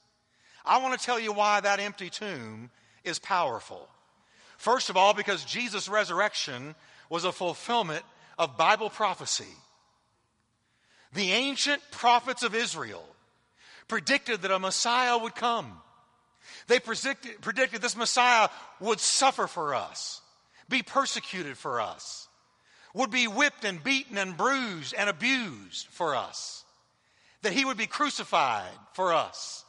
I 0.64 0.78
want 0.78 0.98
to 0.98 1.04
tell 1.04 1.20
you 1.20 1.32
why 1.32 1.60
that 1.60 1.80
empty 1.80 2.10
tomb 2.10 2.70
is 3.04 3.18
powerful. 3.20 3.88
First 4.56 4.90
of 4.90 4.96
all, 4.96 5.14
because 5.14 5.44
Jesus' 5.44 5.88
resurrection 5.88 6.74
was 7.10 7.24
a 7.24 7.32
fulfillment 7.32 8.02
of 8.38 8.56
Bible 8.56 8.90
prophecy. 8.90 9.52
The 11.12 11.30
ancient 11.30 11.82
prophets 11.92 12.42
of 12.42 12.56
Israel 12.56 13.04
predicted 13.88 14.42
that 14.42 14.50
a 14.50 14.58
Messiah 14.58 15.18
would 15.18 15.34
come. 15.34 15.72
They 16.66 16.80
predicted, 16.80 17.40
predicted 17.40 17.82
this 17.82 17.96
Messiah 17.96 18.48
would 18.80 19.00
suffer 19.00 19.46
for 19.46 19.74
us, 19.74 20.20
be 20.68 20.82
persecuted 20.82 21.56
for 21.58 21.80
us, 21.80 22.28
would 22.94 23.10
be 23.10 23.26
whipped 23.26 23.64
and 23.64 23.82
beaten 23.82 24.18
and 24.18 24.36
bruised 24.36 24.94
and 24.96 25.10
abused 25.10 25.86
for 25.88 26.14
us, 26.14 26.64
that 27.42 27.52
he 27.52 27.64
would 27.64 27.76
be 27.76 27.86
crucified 27.86 28.72
for 28.92 29.12
us. 29.12 29.64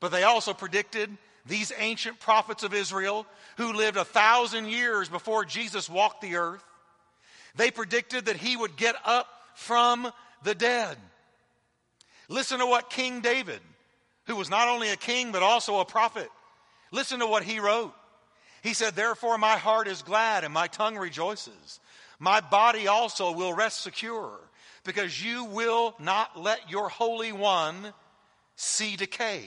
But 0.00 0.10
they 0.10 0.24
also 0.24 0.52
predicted 0.52 1.10
these 1.46 1.72
ancient 1.78 2.18
prophets 2.18 2.64
of 2.64 2.74
Israel 2.74 3.26
who 3.56 3.72
lived 3.72 3.96
a 3.96 4.04
thousand 4.04 4.68
years 4.68 5.08
before 5.08 5.44
Jesus 5.44 5.88
walked 5.88 6.20
the 6.20 6.36
earth. 6.36 6.64
They 7.54 7.70
predicted 7.70 8.26
that 8.26 8.36
he 8.36 8.56
would 8.56 8.76
get 8.76 8.96
up 9.04 9.28
from 9.54 10.10
the 10.42 10.54
dead. 10.54 10.96
Listen 12.28 12.58
to 12.58 12.66
what 12.66 12.90
King 12.90 13.20
David, 13.20 13.60
who 14.26 14.36
was 14.36 14.50
not 14.50 14.68
only 14.68 14.90
a 14.90 14.96
king 14.96 15.32
but 15.32 15.42
also 15.42 15.80
a 15.80 15.84
prophet, 15.84 16.28
listen 16.90 17.20
to 17.20 17.26
what 17.26 17.44
he 17.44 17.60
wrote. 17.60 17.94
He 18.62 18.74
said, 18.74 18.94
Therefore 18.94 19.38
my 19.38 19.56
heart 19.56 19.86
is 19.86 20.02
glad 20.02 20.42
and 20.42 20.52
my 20.52 20.66
tongue 20.66 20.96
rejoices. 20.96 21.80
My 22.18 22.40
body 22.40 22.88
also 22.88 23.32
will 23.32 23.52
rest 23.52 23.82
secure, 23.82 24.40
because 24.84 25.22
you 25.22 25.44
will 25.44 25.94
not 26.00 26.40
let 26.40 26.70
your 26.70 26.88
Holy 26.88 27.30
One 27.30 27.92
see 28.56 28.96
decay. 28.96 29.44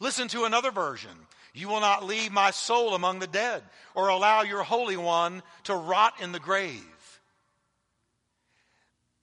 Listen 0.00 0.28
to 0.28 0.44
another 0.44 0.70
version. 0.70 1.10
You 1.54 1.68
will 1.68 1.80
not 1.80 2.04
leave 2.04 2.32
my 2.32 2.50
soul 2.50 2.94
among 2.94 3.18
the 3.18 3.26
dead, 3.26 3.62
or 3.94 4.08
allow 4.08 4.42
your 4.42 4.62
Holy 4.62 4.96
One 4.96 5.42
to 5.64 5.74
rot 5.74 6.14
in 6.20 6.32
the 6.32 6.40
grave. 6.40 6.82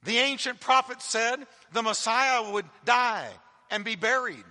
The 0.06 0.18
ancient 0.20 0.60
prophet 0.60 1.02
said 1.02 1.46
the 1.74 1.82
Messiah 1.82 2.52
would 2.52 2.66
die 2.86 3.28
and 3.72 3.84
be 3.84 3.96
buried, 3.96 4.44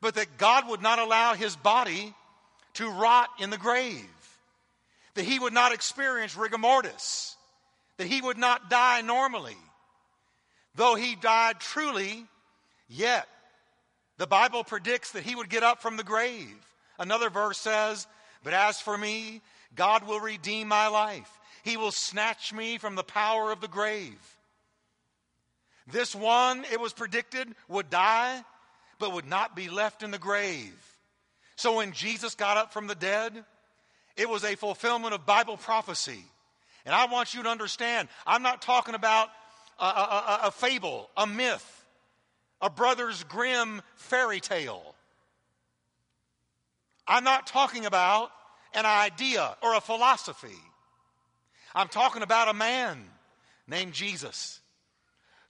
but 0.00 0.14
that 0.14 0.38
God 0.38 0.68
would 0.68 0.82
not 0.82 0.98
allow 0.98 1.34
his 1.34 1.54
body 1.54 2.14
to 2.74 2.90
rot 2.90 3.28
in 3.38 3.50
the 3.50 3.58
grave, 3.58 4.08
that 5.14 5.24
he 5.24 5.38
would 5.38 5.52
not 5.52 5.72
experience 5.72 6.34
rigor 6.34 6.58
mortis, 6.58 7.36
that 7.98 8.06
he 8.06 8.22
would 8.22 8.38
not 8.38 8.70
die 8.70 9.02
normally. 9.02 9.56
Though 10.76 10.94
he 10.94 11.14
died 11.14 11.60
truly, 11.60 12.24
yet 12.88 13.28
the 14.16 14.26
Bible 14.26 14.64
predicts 14.64 15.12
that 15.12 15.24
he 15.24 15.34
would 15.34 15.50
get 15.50 15.62
up 15.62 15.82
from 15.82 15.98
the 15.98 16.04
grave. 16.04 16.56
Another 16.98 17.28
verse 17.28 17.58
says, 17.58 18.06
But 18.42 18.54
as 18.54 18.80
for 18.80 18.96
me, 18.96 19.42
God 19.74 20.06
will 20.06 20.20
redeem 20.20 20.68
my 20.68 20.88
life. 20.88 21.30
He 21.64 21.76
will 21.76 21.92
snatch 21.92 22.52
me 22.54 22.78
from 22.78 22.94
the 22.94 23.02
power 23.02 23.52
of 23.52 23.60
the 23.60 23.68
grave. 23.68 24.18
This 25.92 26.14
one, 26.14 26.64
it 26.72 26.80
was 26.80 26.92
predicted, 26.92 27.48
would 27.68 27.90
die, 27.90 28.44
but 28.98 29.12
would 29.12 29.26
not 29.26 29.56
be 29.56 29.68
left 29.68 30.02
in 30.02 30.10
the 30.10 30.18
grave. 30.18 30.74
So 31.56 31.76
when 31.76 31.92
Jesus 31.92 32.34
got 32.34 32.56
up 32.56 32.72
from 32.72 32.86
the 32.86 32.94
dead, 32.94 33.44
it 34.16 34.28
was 34.28 34.44
a 34.44 34.56
fulfillment 34.56 35.14
of 35.14 35.26
Bible 35.26 35.56
prophecy. 35.56 36.24
And 36.84 36.94
I 36.94 37.06
want 37.06 37.34
you 37.34 37.42
to 37.42 37.48
understand, 37.48 38.08
I'm 38.26 38.42
not 38.42 38.62
talking 38.62 38.94
about 38.94 39.28
a, 39.78 39.84
a, 39.84 40.40
a, 40.44 40.50
fable, 40.50 41.10
a 41.16 41.26
myth, 41.26 41.84
a 42.60 42.70
Brothers 42.70 43.24
Grimm 43.24 43.82
fairy 43.96 44.40
tale. 44.40 44.94
I'm 47.06 47.24
not 47.24 47.46
talking 47.46 47.86
about 47.86 48.30
an 48.74 48.86
idea 48.86 49.56
or 49.62 49.74
a 49.74 49.80
philosophy. 49.80 50.48
I'm 51.74 51.88
talking 51.88 52.22
about 52.22 52.48
a 52.48 52.54
man 52.54 53.02
named 53.66 53.92
Jesus 53.92 54.59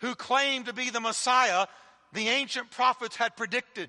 who 0.00 0.14
claimed 0.14 0.66
to 0.66 0.73
be 0.73 0.90
the 0.90 1.00
Messiah 1.00 1.66
the 2.12 2.28
ancient 2.28 2.71
prophets 2.71 3.16
had 3.16 3.37
predicted. 3.37 3.88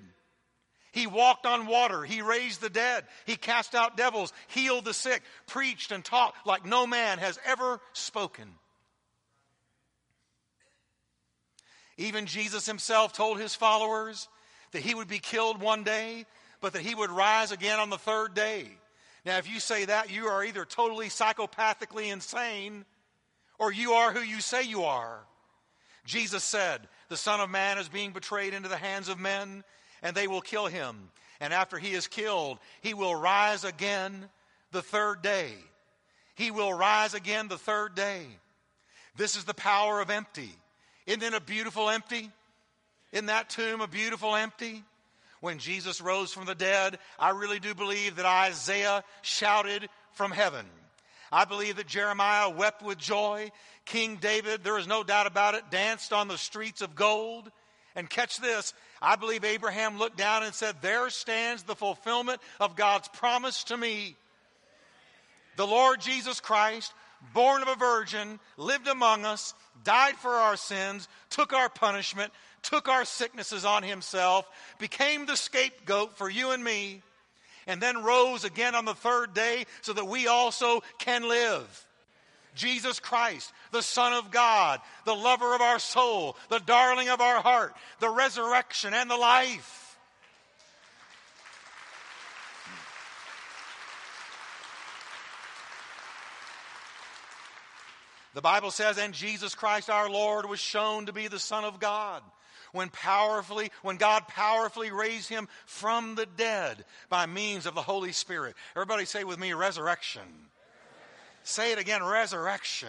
He 0.92 1.06
walked 1.06 1.46
on 1.46 1.66
water. 1.66 2.04
He 2.04 2.20
raised 2.20 2.60
the 2.60 2.70
dead. 2.70 3.04
He 3.24 3.36
cast 3.36 3.74
out 3.74 3.96
devils, 3.96 4.32
healed 4.48 4.84
the 4.84 4.94
sick, 4.94 5.22
preached 5.46 5.90
and 5.90 6.04
taught 6.04 6.34
like 6.44 6.66
no 6.66 6.86
man 6.86 7.18
has 7.18 7.38
ever 7.46 7.80
spoken. 7.94 8.48
Even 11.96 12.26
Jesus 12.26 12.66
himself 12.66 13.12
told 13.12 13.40
his 13.40 13.54
followers 13.54 14.28
that 14.72 14.82
he 14.82 14.94
would 14.94 15.08
be 15.08 15.18
killed 15.18 15.60
one 15.60 15.82
day, 15.82 16.26
but 16.60 16.74
that 16.74 16.82
he 16.82 16.94
would 16.94 17.10
rise 17.10 17.52
again 17.52 17.80
on 17.80 17.90
the 17.90 17.98
third 17.98 18.34
day. 18.34 18.66
Now, 19.24 19.38
if 19.38 19.48
you 19.50 19.60
say 19.60 19.86
that, 19.86 20.10
you 20.10 20.26
are 20.26 20.44
either 20.44 20.64
totally 20.64 21.08
psychopathically 21.08 22.12
insane 22.12 22.84
or 23.58 23.72
you 23.72 23.92
are 23.92 24.12
who 24.12 24.20
you 24.20 24.40
say 24.40 24.64
you 24.64 24.84
are. 24.84 25.20
Jesus 26.04 26.42
said, 26.42 26.80
The 27.08 27.16
Son 27.16 27.40
of 27.40 27.50
Man 27.50 27.78
is 27.78 27.88
being 27.88 28.12
betrayed 28.12 28.54
into 28.54 28.68
the 28.68 28.76
hands 28.76 29.08
of 29.08 29.18
men, 29.18 29.64
and 30.02 30.16
they 30.16 30.26
will 30.26 30.40
kill 30.40 30.66
him. 30.66 31.10
And 31.40 31.52
after 31.52 31.78
he 31.78 31.92
is 31.92 32.06
killed, 32.06 32.58
he 32.80 32.94
will 32.94 33.14
rise 33.14 33.64
again 33.64 34.28
the 34.70 34.82
third 34.82 35.22
day. 35.22 35.52
He 36.34 36.50
will 36.50 36.72
rise 36.72 37.14
again 37.14 37.48
the 37.48 37.58
third 37.58 37.94
day. 37.94 38.26
This 39.16 39.36
is 39.36 39.44
the 39.44 39.54
power 39.54 40.00
of 40.00 40.10
empty. 40.10 40.50
Isn't 41.06 41.22
it 41.22 41.34
a 41.34 41.40
beautiful 41.40 41.90
empty? 41.90 42.30
In 43.12 43.26
that 43.26 43.50
tomb, 43.50 43.80
a 43.80 43.88
beautiful 43.88 44.34
empty? 44.34 44.82
When 45.40 45.58
Jesus 45.58 46.00
rose 46.00 46.32
from 46.32 46.46
the 46.46 46.54
dead, 46.54 46.98
I 47.18 47.30
really 47.30 47.58
do 47.58 47.74
believe 47.74 48.16
that 48.16 48.26
Isaiah 48.26 49.02
shouted 49.22 49.88
from 50.12 50.30
heaven. 50.30 50.64
I 51.32 51.46
believe 51.46 51.76
that 51.76 51.86
Jeremiah 51.86 52.50
wept 52.50 52.82
with 52.82 52.98
joy. 52.98 53.50
King 53.86 54.16
David, 54.16 54.62
there 54.62 54.78
is 54.78 54.86
no 54.86 55.02
doubt 55.02 55.26
about 55.26 55.54
it, 55.54 55.70
danced 55.70 56.12
on 56.12 56.28
the 56.28 56.36
streets 56.36 56.82
of 56.82 56.94
gold. 56.94 57.50
And 57.96 58.08
catch 58.08 58.36
this 58.36 58.74
I 59.00 59.16
believe 59.16 59.44
Abraham 59.44 59.98
looked 59.98 60.18
down 60.18 60.42
and 60.42 60.54
said, 60.54 60.76
There 60.82 61.08
stands 61.08 61.62
the 61.62 61.74
fulfillment 61.74 62.40
of 62.60 62.76
God's 62.76 63.08
promise 63.08 63.64
to 63.64 63.76
me. 63.76 64.16
The 65.56 65.66
Lord 65.66 66.00
Jesus 66.00 66.38
Christ, 66.38 66.92
born 67.32 67.62
of 67.62 67.68
a 67.68 67.76
virgin, 67.76 68.38
lived 68.58 68.88
among 68.88 69.24
us, 69.24 69.54
died 69.84 70.16
for 70.16 70.32
our 70.32 70.56
sins, 70.56 71.08
took 71.30 71.52
our 71.52 71.68
punishment, 71.68 72.32
took 72.62 72.88
our 72.88 73.04
sicknesses 73.04 73.64
on 73.64 73.82
himself, 73.82 74.48
became 74.78 75.26
the 75.26 75.36
scapegoat 75.36 76.16
for 76.16 76.28
you 76.28 76.50
and 76.50 76.62
me 76.62 77.02
and 77.66 77.80
then 77.80 78.02
rose 78.02 78.44
again 78.44 78.74
on 78.74 78.84
the 78.84 78.94
third 78.94 79.34
day 79.34 79.66
so 79.80 79.92
that 79.92 80.06
we 80.06 80.26
also 80.26 80.82
can 80.98 81.28
live. 81.28 81.86
Jesus 82.54 83.00
Christ, 83.00 83.52
the 83.70 83.82
Son 83.82 84.12
of 84.12 84.30
God, 84.30 84.80
the 85.04 85.14
lover 85.14 85.54
of 85.54 85.60
our 85.60 85.78
soul, 85.78 86.36
the 86.50 86.58
darling 86.58 87.08
of 87.08 87.20
our 87.20 87.40
heart, 87.40 87.74
the 88.00 88.10
resurrection 88.10 88.92
and 88.92 89.10
the 89.10 89.16
life. 89.16 89.78
The 98.34 98.42
Bible 98.42 98.70
says, 98.70 98.96
and 98.96 99.12
Jesus 99.12 99.54
Christ 99.54 99.90
our 99.90 100.08
Lord 100.08 100.48
was 100.48 100.58
shown 100.58 101.06
to 101.06 101.12
be 101.12 101.28
the 101.28 101.38
Son 101.38 101.64
of 101.64 101.78
God 101.78 102.22
when 102.72 102.88
powerfully, 102.88 103.70
when 103.82 103.96
God 103.96 104.26
powerfully 104.28 104.90
raised 104.90 105.28
him 105.28 105.48
from 105.66 106.14
the 106.14 106.26
dead 106.26 106.84
by 107.08 107.26
means 107.26 107.66
of 107.66 107.74
the 107.74 107.82
Holy 107.82 108.12
Spirit. 108.12 108.54
Everybody 108.74 109.04
say 109.04 109.24
with 109.24 109.38
me, 109.38 109.52
resurrection. 109.52 110.22
Say 111.44 111.72
it 111.72 111.78
again, 111.78 112.04
resurrection. 112.04 112.88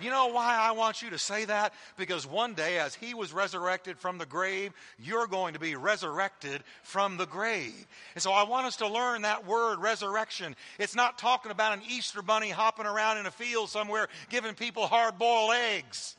You 0.00 0.10
know 0.10 0.28
why 0.28 0.56
I 0.56 0.70
want 0.70 1.02
you 1.02 1.10
to 1.10 1.18
say 1.18 1.44
that? 1.46 1.74
Because 1.96 2.24
one 2.24 2.54
day, 2.54 2.78
as 2.78 2.94
he 2.94 3.12
was 3.12 3.32
resurrected 3.32 3.98
from 3.98 4.18
the 4.18 4.26
grave, 4.26 4.72
you're 5.00 5.26
going 5.26 5.54
to 5.54 5.60
be 5.60 5.74
resurrected 5.74 6.62
from 6.84 7.16
the 7.16 7.26
grave. 7.26 7.86
And 8.14 8.22
so 8.22 8.30
I 8.30 8.44
want 8.44 8.66
us 8.66 8.76
to 8.76 8.88
learn 8.88 9.22
that 9.22 9.46
word, 9.46 9.80
resurrection. 9.80 10.54
It's 10.78 10.94
not 10.94 11.18
talking 11.18 11.50
about 11.50 11.76
an 11.76 11.82
Easter 11.88 12.22
bunny 12.22 12.50
hopping 12.50 12.86
around 12.86 13.18
in 13.18 13.26
a 13.26 13.32
field 13.32 13.70
somewhere 13.70 14.08
giving 14.30 14.54
people 14.54 14.86
hard 14.86 15.18
boiled 15.18 15.54
eggs. 15.54 16.14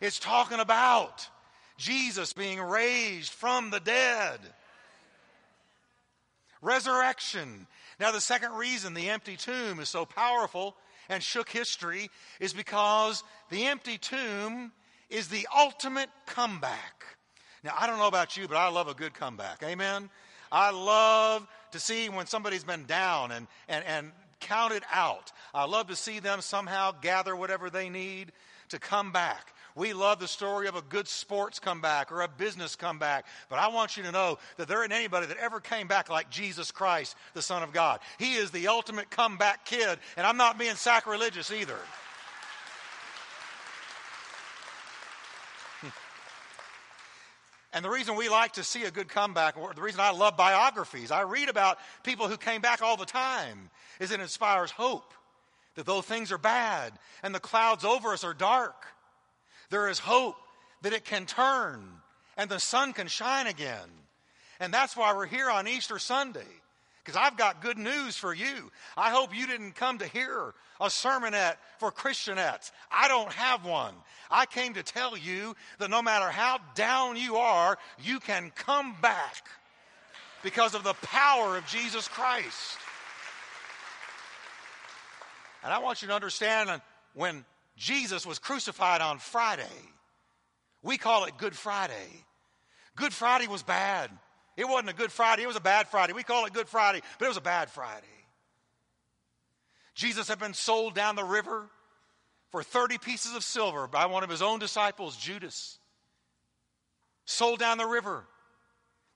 It's 0.00 0.18
talking 0.18 0.60
about 0.60 1.28
Jesus 1.76 2.32
being 2.32 2.60
raised 2.60 3.32
from 3.32 3.70
the 3.70 3.80
dead. 3.80 4.40
Resurrection. 6.62 7.66
Now, 7.98 8.12
the 8.12 8.20
second 8.20 8.52
reason 8.52 8.94
the 8.94 9.10
empty 9.10 9.36
tomb 9.36 9.80
is 9.80 9.88
so 9.88 10.04
powerful 10.04 10.76
and 11.08 11.22
shook 11.22 11.48
history 11.48 12.10
is 12.38 12.52
because 12.52 13.22
the 13.50 13.66
empty 13.66 13.98
tomb 13.98 14.72
is 15.08 15.28
the 15.28 15.46
ultimate 15.56 16.08
comeback. 16.26 17.04
Now, 17.62 17.74
I 17.78 17.86
don't 17.86 17.98
know 17.98 18.08
about 18.08 18.36
you, 18.36 18.48
but 18.48 18.56
I 18.56 18.68
love 18.68 18.88
a 18.88 18.94
good 18.94 19.12
comeback. 19.12 19.62
Amen? 19.62 20.08
I 20.50 20.70
love 20.70 21.46
to 21.72 21.80
see 21.80 22.08
when 22.08 22.26
somebody's 22.26 22.64
been 22.64 22.84
down 22.84 23.32
and, 23.32 23.46
and, 23.68 23.84
and 23.84 24.12
counted 24.40 24.82
out. 24.92 25.30
I 25.52 25.64
love 25.66 25.88
to 25.88 25.96
see 25.96 26.20
them 26.20 26.40
somehow 26.40 26.92
gather 26.92 27.36
whatever 27.36 27.70
they 27.70 27.88
need 27.88 28.32
to 28.70 28.78
come 28.78 29.12
back. 29.12 29.52
We 29.80 29.94
love 29.94 30.20
the 30.20 30.28
story 30.28 30.66
of 30.68 30.76
a 30.76 30.82
good 30.82 31.08
sports 31.08 31.58
comeback 31.58 32.12
or 32.12 32.20
a 32.20 32.28
business 32.28 32.76
comeback. 32.76 33.24
But 33.48 33.60
I 33.60 33.68
want 33.68 33.96
you 33.96 34.02
to 34.02 34.12
know 34.12 34.38
that 34.58 34.68
there 34.68 34.82
isn't 34.82 34.92
anybody 34.92 35.24
that 35.24 35.38
ever 35.38 35.58
came 35.58 35.86
back 35.88 36.10
like 36.10 36.28
Jesus 36.28 36.70
Christ, 36.70 37.16
the 37.32 37.40
Son 37.40 37.62
of 37.62 37.72
God. 37.72 38.00
He 38.18 38.34
is 38.34 38.50
the 38.50 38.68
ultimate 38.68 39.10
comeback 39.10 39.64
kid, 39.64 39.98
and 40.18 40.26
I'm 40.26 40.36
not 40.36 40.58
being 40.58 40.74
sacrilegious 40.74 41.50
either. 41.50 41.78
Hmm. 45.80 45.88
And 47.72 47.82
the 47.82 47.88
reason 47.88 48.16
we 48.16 48.28
like 48.28 48.52
to 48.52 48.62
see 48.62 48.84
a 48.84 48.90
good 48.90 49.08
comeback, 49.08 49.56
or 49.56 49.72
the 49.72 49.80
reason 49.80 50.00
I 50.00 50.10
love 50.10 50.36
biographies, 50.36 51.10
I 51.10 51.22
read 51.22 51.48
about 51.48 51.78
people 52.02 52.28
who 52.28 52.36
came 52.36 52.60
back 52.60 52.82
all 52.82 52.98
the 52.98 53.06
time, 53.06 53.70
is 53.98 54.10
it 54.10 54.20
inspires 54.20 54.70
hope 54.70 55.14
that 55.76 55.86
though 55.86 56.02
things 56.02 56.30
are 56.30 56.36
bad 56.36 56.92
and 57.22 57.34
the 57.34 57.40
clouds 57.40 57.82
over 57.82 58.12
us 58.12 58.24
are 58.24 58.34
dark, 58.34 58.84
there 59.70 59.88
is 59.88 59.98
hope 59.98 60.36
that 60.82 60.92
it 60.92 61.04
can 61.04 61.26
turn 61.26 61.82
and 62.36 62.50
the 62.50 62.60
sun 62.60 62.92
can 62.92 63.06
shine 63.06 63.46
again. 63.46 63.88
And 64.60 64.72
that's 64.72 64.96
why 64.96 65.14
we're 65.14 65.26
here 65.26 65.50
on 65.50 65.66
Easter 65.66 65.98
Sunday. 65.98 66.40
Because 67.04 67.18
I've 67.18 67.36
got 67.36 67.62
good 67.62 67.78
news 67.78 68.16
for 68.16 68.34
you. 68.34 68.70
I 68.96 69.10
hope 69.10 69.34
you 69.34 69.46
didn't 69.46 69.72
come 69.72 69.98
to 69.98 70.06
hear 70.06 70.52
a 70.80 70.86
sermonette 70.86 71.56
for 71.78 71.90
Christianettes. 71.90 72.70
I 72.90 73.08
don't 73.08 73.32
have 73.32 73.64
one. 73.64 73.94
I 74.30 74.46
came 74.46 74.74
to 74.74 74.82
tell 74.82 75.16
you 75.16 75.56
that 75.78 75.90
no 75.90 76.02
matter 76.02 76.30
how 76.30 76.58
down 76.74 77.16
you 77.16 77.36
are, 77.36 77.78
you 78.02 78.20
can 78.20 78.52
come 78.54 78.94
back 79.00 79.46
because 80.42 80.74
of 80.74 80.84
the 80.84 80.94
power 80.94 81.56
of 81.56 81.66
Jesus 81.66 82.06
Christ. 82.08 82.78
And 85.62 85.72
I 85.72 85.78
want 85.78 86.02
you 86.02 86.08
to 86.08 86.14
understand 86.14 86.80
when 87.14 87.44
Jesus 87.80 88.26
was 88.26 88.38
crucified 88.38 89.00
on 89.00 89.18
Friday. 89.18 89.64
We 90.82 90.98
call 90.98 91.24
it 91.24 91.38
Good 91.38 91.56
Friday. 91.56 92.26
Good 92.94 93.14
Friday 93.14 93.48
was 93.48 93.62
bad. 93.62 94.10
It 94.58 94.68
wasn't 94.68 94.90
a 94.90 94.94
Good 94.94 95.10
Friday, 95.10 95.44
it 95.44 95.46
was 95.46 95.56
a 95.56 95.60
bad 95.60 95.88
Friday. 95.88 96.12
We 96.12 96.22
call 96.22 96.44
it 96.44 96.52
Good 96.52 96.68
Friday, 96.68 97.00
but 97.18 97.24
it 97.24 97.28
was 97.28 97.38
a 97.38 97.40
bad 97.40 97.70
Friday. 97.70 98.06
Jesus 99.94 100.28
had 100.28 100.38
been 100.38 100.52
sold 100.52 100.94
down 100.94 101.16
the 101.16 101.24
river 101.24 101.70
for 102.50 102.62
30 102.62 102.98
pieces 102.98 103.34
of 103.34 103.42
silver 103.42 103.86
by 103.86 104.04
one 104.04 104.24
of 104.24 104.28
his 104.28 104.42
own 104.42 104.58
disciples, 104.58 105.16
Judas. 105.16 105.78
Sold 107.24 107.60
down 107.60 107.78
the 107.78 107.86
river. 107.86 108.26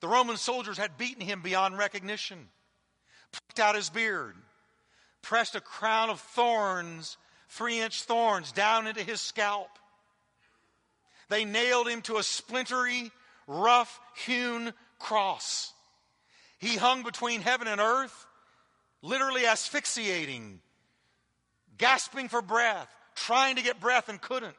The 0.01 0.09
Roman 0.09 0.39
soldiers 0.39 0.79
had 0.79 0.97
beaten 0.97 1.21
him 1.21 1.43
beyond 1.43 1.77
recognition, 1.77 2.49
plucked 3.31 3.61
out 3.61 3.75
his 3.75 3.91
beard, 3.91 4.37
pressed 5.21 5.55
a 5.55 5.61
crown 5.61 6.09
of 6.09 6.19
thorns 6.19 7.19
three 7.49 7.81
inch 7.81 8.03
thorns 8.03 8.53
down 8.53 8.87
into 8.87 9.03
his 9.03 9.21
scalp. 9.21 9.69
They 11.29 11.45
nailed 11.45 11.89
him 11.89 12.03
to 12.03 12.17
a 12.17 12.23
splintery, 12.23 13.11
rough 13.47 14.01
hewn 14.27 14.73
cross. 14.99 15.73
He 16.59 16.77
hung 16.77 17.03
between 17.03 17.41
heaven 17.41 17.69
and 17.69 17.81
earth, 17.81 18.27
literally 19.03 19.47
asphyxiating, 19.47 20.61
gasping 21.77 22.29
for 22.29 22.43
breath, 22.43 22.89
trying 23.15 23.57
to 23.57 23.63
get 23.63 23.81
breath 23.81 24.09
and 24.09 24.21
couldn't. 24.21 24.55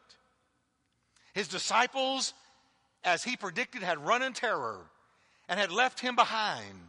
His 1.34 1.48
disciples, 1.48 2.34
as 3.04 3.24
he 3.24 3.36
predicted, 3.36 3.84
had 3.84 4.06
run 4.06 4.24
in 4.24 4.34
terror 4.34 4.80
and 5.50 5.60
had 5.60 5.72
left 5.72 6.00
him 6.00 6.16
behind. 6.16 6.80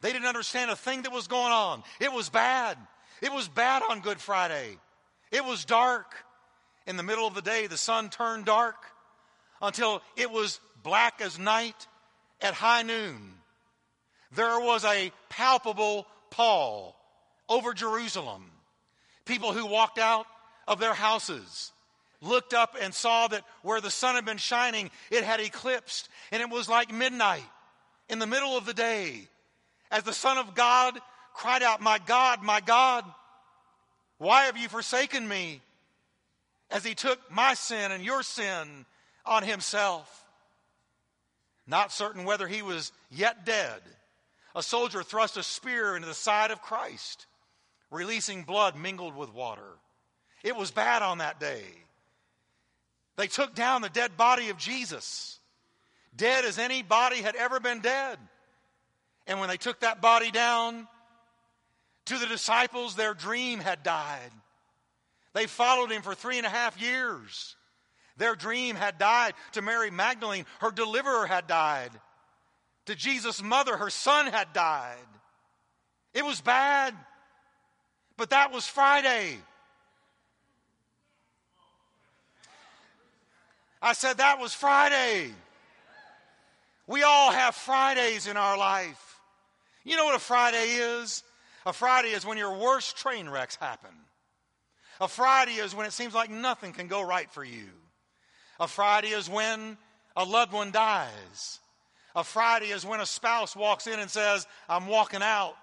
They 0.00 0.12
didn't 0.12 0.28
understand 0.28 0.70
a 0.70 0.76
thing 0.76 1.02
that 1.02 1.12
was 1.12 1.28
going 1.28 1.52
on. 1.52 1.82
It 2.00 2.12
was 2.12 2.28
bad. 2.28 2.76
It 3.20 3.32
was 3.32 3.48
bad 3.48 3.82
on 3.88 4.00
Good 4.00 4.20
Friday. 4.20 4.78
It 5.30 5.44
was 5.44 5.64
dark. 5.64 6.14
In 6.86 6.96
the 6.96 7.02
middle 7.02 7.26
of 7.26 7.34
the 7.34 7.42
day, 7.42 7.66
the 7.66 7.76
sun 7.76 8.10
turned 8.10 8.46
dark 8.46 8.76
until 9.62 10.02
it 10.16 10.30
was 10.30 10.60
black 10.82 11.20
as 11.20 11.38
night 11.38 11.86
at 12.40 12.54
high 12.54 12.82
noon. 12.82 13.34
There 14.32 14.60
was 14.60 14.84
a 14.84 15.12
palpable 15.28 16.06
pall 16.30 16.96
over 17.48 17.74
Jerusalem. 17.74 18.50
People 19.24 19.52
who 19.52 19.66
walked 19.66 19.98
out 19.98 20.26
of 20.66 20.80
their 20.80 20.94
houses 20.94 21.72
looked 22.20 22.54
up 22.54 22.76
and 22.80 22.94
saw 22.94 23.28
that 23.28 23.44
where 23.62 23.80
the 23.80 23.90
sun 23.90 24.14
had 24.14 24.24
been 24.24 24.38
shining, 24.38 24.90
it 25.10 25.24
had 25.24 25.40
eclipsed, 25.40 26.08
and 26.32 26.42
it 26.42 26.50
was 26.50 26.68
like 26.68 26.92
midnight 26.92 27.44
in 28.08 28.18
the 28.18 28.26
middle 28.26 28.56
of 28.56 28.66
the 28.66 28.74
day. 28.74 29.28
As 29.90 30.04
the 30.04 30.12
Son 30.12 30.38
of 30.38 30.54
God 30.54 30.98
cried 31.34 31.62
out, 31.62 31.80
My 31.80 31.98
God, 31.98 32.42
my 32.42 32.60
God, 32.60 33.04
why 34.20 34.44
have 34.44 34.58
you 34.58 34.68
forsaken 34.68 35.26
me? 35.26 35.62
As 36.70 36.84
he 36.84 36.94
took 36.94 37.18
my 37.30 37.54
sin 37.54 37.90
and 37.90 38.04
your 38.04 38.22
sin 38.22 38.84
on 39.24 39.42
himself. 39.42 40.26
Not 41.66 41.90
certain 41.90 42.24
whether 42.24 42.46
he 42.46 42.60
was 42.60 42.92
yet 43.10 43.46
dead, 43.46 43.80
a 44.54 44.62
soldier 44.62 45.02
thrust 45.02 45.38
a 45.38 45.42
spear 45.42 45.96
into 45.96 46.06
the 46.06 46.12
side 46.12 46.50
of 46.50 46.60
Christ, 46.60 47.24
releasing 47.90 48.42
blood 48.42 48.76
mingled 48.76 49.16
with 49.16 49.32
water. 49.32 49.78
It 50.42 50.54
was 50.54 50.70
bad 50.70 51.00
on 51.00 51.18
that 51.18 51.40
day. 51.40 51.64
They 53.16 53.26
took 53.26 53.54
down 53.54 53.80
the 53.80 53.88
dead 53.88 54.18
body 54.18 54.50
of 54.50 54.58
Jesus, 54.58 55.38
dead 56.14 56.44
as 56.44 56.58
any 56.58 56.82
body 56.82 57.22
had 57.22 57.36
ever 57.36 57.58
been 57.58 57.80
dead. 57.80 58.18
And 59.26 59.40
when 59.40 59.48
they 59.48 59.56
took 59.56 59.80
that 59.80 60.02
body 60.02 60.30
down, 60.30 60.86
to 62.10 62.18
the 62.18 62.26
disciples, 62.26 62.96
their 62.96 63.14
dream 63.14 63.60
had 63.60 63.84
died. 63.84 64.32
They 65.32 65.46
followed 65.46 65.92
him 65.92 66.02
for 66.02 66.12
three 66.12 66.38
and 66.38 66.46
a 66.46 66.50
half 66.50 66.80
years. 66.80 67.54
Their 68.16 68.34
dream 68.34 68.74
had 68.74 68.98
died. 68.98 69.34
To 69.52 69.62
Mary 69.62 69.92
Magdalene, 69.92 70.44
her 70.58 70.72
deliverer 70.72 71.26
had 71.26 71.46
died. 71.46 71.92
To 72.86 72.96
Jesus' 72.96 73.40
mother, 73.40 73.76
her 73.76 73.90
son 73.90 74.26
had 74.26 74.52
died. 74.52 74.96
It 76.12 76.24
was 76.24 76.40
bad. 76.40 76.96
But 78.16 78.30
that 78.30 78.52
was 78.52 78.66
Friday. 78.66 79.38
I 83.80 83.92
said 83.92 84.18
that 84.18 84.40
was 84.40 84.52
Friday. 84.52 85.32
We 86.88 87.04
all 87.04 87.30
have 87.30 87.54
Fridays 87.54 88.26
in 88.26 88.36
our 88.36 88.58
life. 88.58 89.20
You 89.84 89.96
know 89.96 90.06
what 90.06 90.16
a 90.16 90.18
Friday 90.18 90.72
is? 90.72 91.22
A 91.66 91.72
Friday 91.72 92.10
is 92.10 92.24
when 92.24 92.38
your 92.38 92.56
worst 92.56 92.96
train 92.96 93.28
wrecks 93.28 93.56
happen. 93.56 93.90
A 95.00 95.08
Friday 95.08 95.52
is 95.52 95.74
when 95.74 95.86
it 95.86 95.92
seems 95.92 96.14
like 96.14 96.30
nothing 96.30 96.72
can 96.72 96.86
go 96.86 97.02
right 97.02 97.30
for 97.30 97.44
you. 97.44 97.68
A 98.58 98.68
Friday 98.68 99.08
is 99.08 99.28
when 99.28 99.78
a 100.16 100.24
loved 100.24 100.52
one 100.52 100.70
dies. 100.70 101.60
A 102.14 102.24
Friday 102.24 102.66
is 102.66 102.84
when 102.84 103.00
a 103.00 103.06
spouse 103.06 103.54
walks 103.56 103.86
in 103.86 103.98
and 103.98 104.10
says, 104.10 104.46
I'm 104.68 104.86
walking 104.86 105.22
out, 105.22 105.54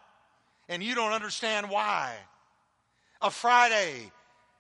and 0.70 0.82
you 0.82 0.96
don't 0.96 1.14
understand 1.14 1.70
why. 1.70 2.16
A 3.22 3.30
Friday 3.30 4.12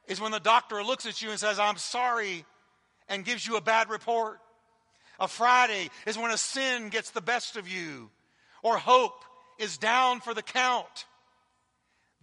is 0.07 0.21
when 0.21 0.31
the 0.31 0.39
doctor 0.39 0.83
looks 0.83 1.05
at 1.05 1.21
you 1.21 1.29
and 1.31 1.39
says, 1.39 1.59
I'm 1.59 1.77
sorry, 1.77 2.45
and 3.09 3.25
gives 3.25 3.47
you 3.47 3.57
a 3.57 3.61
bad 3.61 3.89
report. 3.89 4.39
A 5.19 5.27
Friday 5.27 5.89
is 6.05 6.17
when 6.17 6.31
a 6.31 6.37
sin 6.37 6.89
gets 6.89 7.09
the 7.11 7.21
best 7.21 7.57
of 7.57 7.67
you, 7.67 8.11
or 8.61 8.77
hope 8.77 9.23
is 9.57 9.77
down 9.79 10.19
for 10.19 10.33
the 10.35 10.43
count. 10.43 11.05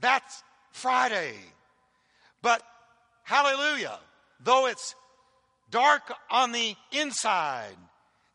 That's 0.00 0.42
Friday. 0.70 1.34
But 2.42 2.62
hallelujah, 3.22 3.98
though 4.40 4.66
it's 4.66 4.94
dark 5.70 6.12
on 6.30 6.52
the 6.52 6.76
inside, 6.92 7.76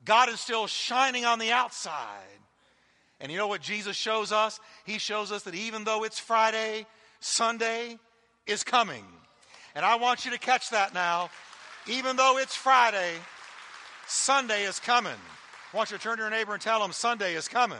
God 0.05 0.29
is 0.29 0.39
still 0.39 0.67
shining 0.67 1.25
on 1.25 1.39
the 1.39 1.51
outside. 1.51 2.39
And 3.19 3.31
you 3.31 3.37
know 3.37 3.47
what 3.47 3.61
Jesus 3.61 3.97
shows 3.97 4.31
us? 4.31 4.59
He 4.85 4.97
shows 4.97 5.31
us 5.31 5.43
that 5.43 5.55
even 5.55 5.83
though 5.83 6.03
it's 6.03 6.19
Friday, 6.19 6.85
Sunday 7.19 7.99
is 8.47 8.63
coming. 8.63 9.03
And 9.75 9.85
I 9.85 9.95
want 9.95 10.25
you 10.25 10.31
to 10.31 10.39
catch 10.39 10.69
that 10.69 10.93
now. 10.93 11.29
Even 11.87 12.15
though 12.15 12.37
it's 12.37 12.55
Friday, 12.55 13.13
Sunday 14.07 14.63
is 14.63 14.79
coming. 14.79 15.11
I 15.73 15.77
want 15.77 15.91
you 15.91 15.97
to 15.97 16.03
turn 16.03 16.17
to 16.17 16.23
your 16.23 16.31
neighbor 16.31 16.53
and 16.53 16.61
tell 16.61 16.83
him 16.83 16.91
Sunday 16.91 17.35
is 17.35 17.47
coming. 17.47 17.77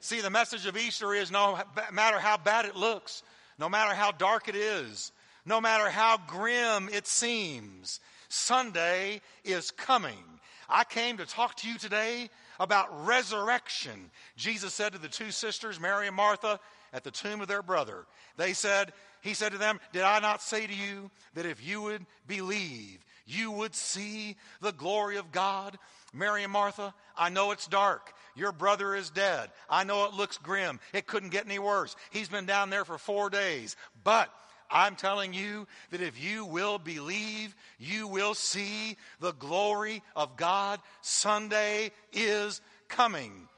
See, 0.00 0.20
the 0.20 0.30
message 0.30 0.66
of 0.66 0.76
Easter 0.76 1.14
is 1.14 1.30
no 1.30 1.58
matter 1.92 2.18
how 2.18 2.36
bad 2.36 2.64
it 2.64 2.76
looks, 2.76 3.22
no 3.58 3.68
matter 3.68 3.94
how 3.94 4.12
dark 4.12 4.48
it 4.48 4.56
is, 4.56 5.12
no 5.44 5.60
matter 5.60 5.88
how 5.88 6.18
grim 6.26 6.88
it 6.92 7.06
seems, 7.06 8.00
Sunday 8.28 9.20
is 9.44 9.70
coming. 9.70 10.24
I 10.68 10.84
came 10.84 11.16
to 11.18 11.26
talk 11.26 11.54
to 11.56 11.68
you 11.68 11.78
today 11.78 12.28
about 12.58 13.06
resurrection. 13.06 14.10
Jesus 14.36 14.74
said 14.74 14.92
to 14.92 14.98
the 14.98 15.08
two 15.08 15.30
sisters, 15.30 15.80
Mary 15.80 16.06
and 16.06 16.16
Martha, 16.16 16.58
at 16.92 17.04
the 17.04 17.10
tomb 17.10 17.40
of 17.40 17.48
their 17.48 17.62
brother, 17.62 18.06
they 18.36 18.52
said, 18.52 18.92
He 19.20 19.34
said 19.34 19.52
to 19.52 19.58
them, 19.58 19.80
Did 19.92 20.02
I 20.02 20.18
not 20.20 20.42
say 20.42 20.66
to 20.66 20.74
you 20.74 21.10
that 21.34 21.46
if 21.46 21.66
you 21.66 21.82
would 21.82 22.06
believe, 22.26 23.04
you 23.26 23.50
would 23.50 23.74
see 23.74 24.36
the 24.60 24.72
glory 24.72 25.16
of 25.16 25.32
God? 25.32 25.78
Mary 26.12 26.42
and 26.42 26.52
Martha, 26.52 26.94
I 27.16 27.28
know 27.28 27.50
it's 27.50 27.66
dark. 27.66 28.12
Your 28.36 28.52
brother 28.52 28.94
is 28.94 29.10
dead. 29.10 29.50
I 29.68 29.84
know 29.84 30.04
it 30.04 30.14
looks 30.14 30.38
grim. 30.38 30.78
It 30.92 31.06
couldn't 31.06 31.30
get 31.30 31.46
any 31.46 31.58
worse. 31.58 31.96
He's 32.10 32.28
been 32.28 32.46
down 32.46 32.70
there 32.70 32.84
for 32.84 32.98
four 32.98 33.30
days. 33.30 33.76
But 34.04 34.30
I'm 34.70 34.94
telling 34.94 35.32
you 35.32 35.66
that 35.90 36.00
if 36.02 36.22
you 36.22 36.44
will 36.44 36.78
believe, 36.78 37.54
you 37.78 38.06
will 38.06 38.34
see 38.34 38.96
the 39.20 39.32
glory 39.32 40.02
of 40.14 40.36
God. 40.36 40.80
Sunday 41.00 41.92
is 42.12 42.60
coming. 42.88 43.48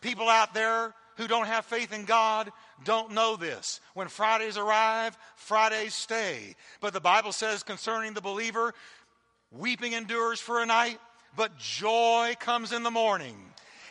People 0.00 0.28
out 0.28 0.54
there 0.54 0.94
who 1.16 1.28
don't 1.28 1.46
have 1.46 1.64
faith 1.64 1.92
in 1.92 2.04
God 2.04 2.50
don't 2.84 3.12
know 3.12 3.36
this. 3.36 3.80
When 3.94 4.08
Fridays 4.08 4.56
arrive, 4.56 5.16
Fridays 5.36 5.94
stay. 5.94 6.56
But 6.80 6.92
the 6.92 7.00
Bible 7.00 7.32
says 7.32 7.62
concerning 7.62 8.14
the 8.14 8.20
believer, 8.20 8.74
weeping 9.50 9.92
endures 9.92 10.40
for 10.40 10.62
a 10.62 10.66
night, 10.66 10.98
but 11.36 11.58
joy 11.58 12.34
comes 12.40 12.72
in 12.72 12.82
the 12.82 12.90
morning. 12.90 13.36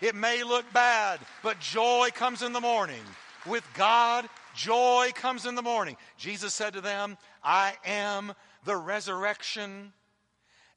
It 0.02 0.16
may 0.16 0.44
look 0.44 0.72
bad, 0.74 1.20
but 1.44 1.60
joy 1.60 2.10
comes 2.14 2.42
in 2.42 2.54
the 2.54 2.62
morning. 2.62 3.02
With 3.46 3.66
God, 3.74 4.28
joy 4.56 5.12
comes 5.16 5.46
in 5.46 5.56
the 5.56 5.62
morning. 5.62 5.98
Jesus 6.18 6.54
said 6.54 6.74
to 6.74 6.82
them, 6.82 7.18
I 7.44 7.74
am 7.86 8.34
the 8.66 8.76
resurrection 8.76 9.94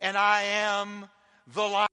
and 0.00 0.16
I 0.16 0.42
am 0.42 1.08
the 1.54 1.62
life. 1.62 1.88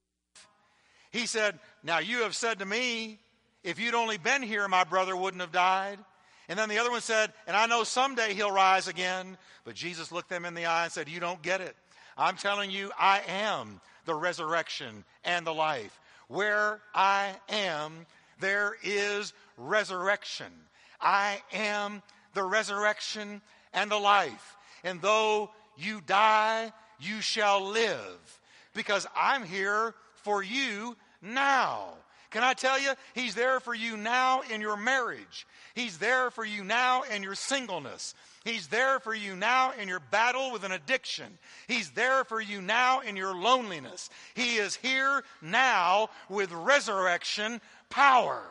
He 1.11 1.25
said, 1.25 1.59
Now 1.83 1.99
you 1.99 2.23
have 2.23 2.35
said 2.35 2.59
to 2.59 2.65
me, 2.65 3.19
if 3.63 3.79
you'd 3.79 3.95
only 3.95 4.17
been 4.17 4.41
here, 4.41 4.67
my 4.67 4.83
brother 4.83 5.15
wouldn't 5.15 5.41
have 5.41 5.51
died. 5.51 5.99
And 6.47 6.57
then 6.57 6.69
the 6.69 6.79
other 6.79 6.91
one 6.91 7.01
said, 7.01 7.31
And 7.45 7.55
I 7.55 7.67
know 7.67 7.83
someday 7.83 8.33
he'll 8.33 8.51
rise 8.51 8.87
again. 8.87 9.37
But 9.65 9.75
Jesus 9.75 10.11
looked 10.11 10.29
them 10.29 10.45
in 10.45 10.55
the 10.55 10.65
eye 10.65 10.85
and 10.85 10.91
said, 10.91 11.09
You 11.09 11.19
don't 11.19 11.41
get 11.41 11.61
it. 11.61 11.75
I'm 12.17 12.35
telling 12.35 12.71
you, 12.71 12.91
I 12.97 13.21
am 13.27 13.81
the 14.05 14.15
resurrection 14.15 15.05
and 15.23 15.45
the 15.45 15.53
life. 15.53 15.99
Where 16.29 16.79
I 16.95 17.33
am, 17.49 18.05
there 18.39 18.75
is 18.83 19.33
resurrection. 19.57 20.53
I 21.01 21.41
am 21.51 22.01
the 22.33 22.43
resurrection 22.43 23.41
and 23.73 23.91
the 23.91 23.97
life. 23.97 24.55
And 24.83 25.01
though 25.01 25.49
you 25.77 26.01
die, 26.05 26.71
you 26.99 27.19
shall 27.21 27.65
live. 27.65 28.39
Because 28.73 29.07
I'm 29.15 29.43
here 29.43 29.93
for 30.15 30.43
you 30.43 30.95
now. 31.21 31.93
Can 32.31 32.43
I 32.43 32.53
tell 32.53 32.79
you, 32.79 32.91
He's 33.15 33.33
there 33.33 33.59
for 33.59 33.73
you 33.73 33.97
now 33.97 34.41
in 34.41 34.61
your 34.61 34.77
marriage. 34.77 35.47
He's 35.73 35.97
there 35.97 36.29
for 36.29 36.45
you 36.45 36.63
now 36.63 37.03
in 37.03 37.23
your 37.23 37.35
singleness. 37.35 38.13
He's 38.43 38.67
there 38.67 38.99
for 38.99 39.13
you 39.13 39.35
now 39.35 39.71
in 39.71 39.87
your 39.87 39.99
battle 39.99 40.51
with 40.51 40.63
an 40.63 40.71
addiction. 40.71 41.39
He's 41.67 41.91
there 41.91 42.23
for 42.23 42.39
you 42.39 42.61
now 42.61 42.99
in 42.99 43.15
your 43.15 43.35
loneliness. 43.35 44.09
He 44.35 44.57
is 44.57 44.75
here 44.75 45.23
now 45.41 46.09
with 46.29 46.51
resurrection 46.51 47.61
power. 47.89 48.43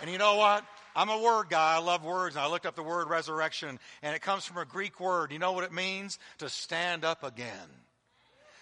And 0.00 0.10
you 0.10 0.16
know 0.16 0.36
what? 0.36 0.64
I'm 0.94 1.08
a 1.08 1.20
word 1.20 1.46
guy. 1.50 1.76
I 1.76 1.78
love 1.78 2.04
words. 2.04 2.36
And 2.36 2.44
I 2.44 2.48
looked 2.48 2.66
up 2.66 2.76
the 2.76 2.82
word 2.82 3.08
resurrection, 3.08 3.78
and 4.02 4.14
it 4.14 4.22
comes 4.22 4.44
from 4.44 4.58
a 4.58 4.64
Greek 4.64 5.00
word. 5.00 5.32
You 5.32 5.38
know 5.38 5.52
what 5.52 5.64
it 5.64 5.72
means? 5.72 6.18
To 6.38 6.48
stand 6.48 7.04
up 7.04 7.24
again. 7.24 7.68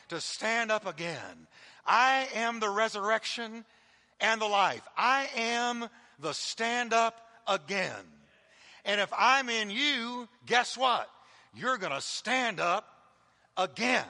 To 0.08 0.20
stand 0.20 0.70
up 0.70 0.86
again. 0.86 1.46
I 1.86 2.28
am 2.34 2.60
the 2.60 2.70
resurrection 2.70 3.64
and 4.20 4.40
the 4.40 4.46
life. 4.46 4.82
I 4.96 5.28
am 5.36 5.88
the 6.18 6.32
stand 6.32 6.92
up 6.92 7.20
again. 7.46 8.04
And 8.84 9.00
if 9.00 9.12
I'm 9.16 9.48
in 9.48 9.70
you, 9.70 10.28
guess 10.46 10.76
what? 10.76 11.08
You're 11.54 11.78
going 11.78 11.92
to 11.92 12.00
stand 12.00 12.60
up 12.60 12.86
again. 13.56 14.04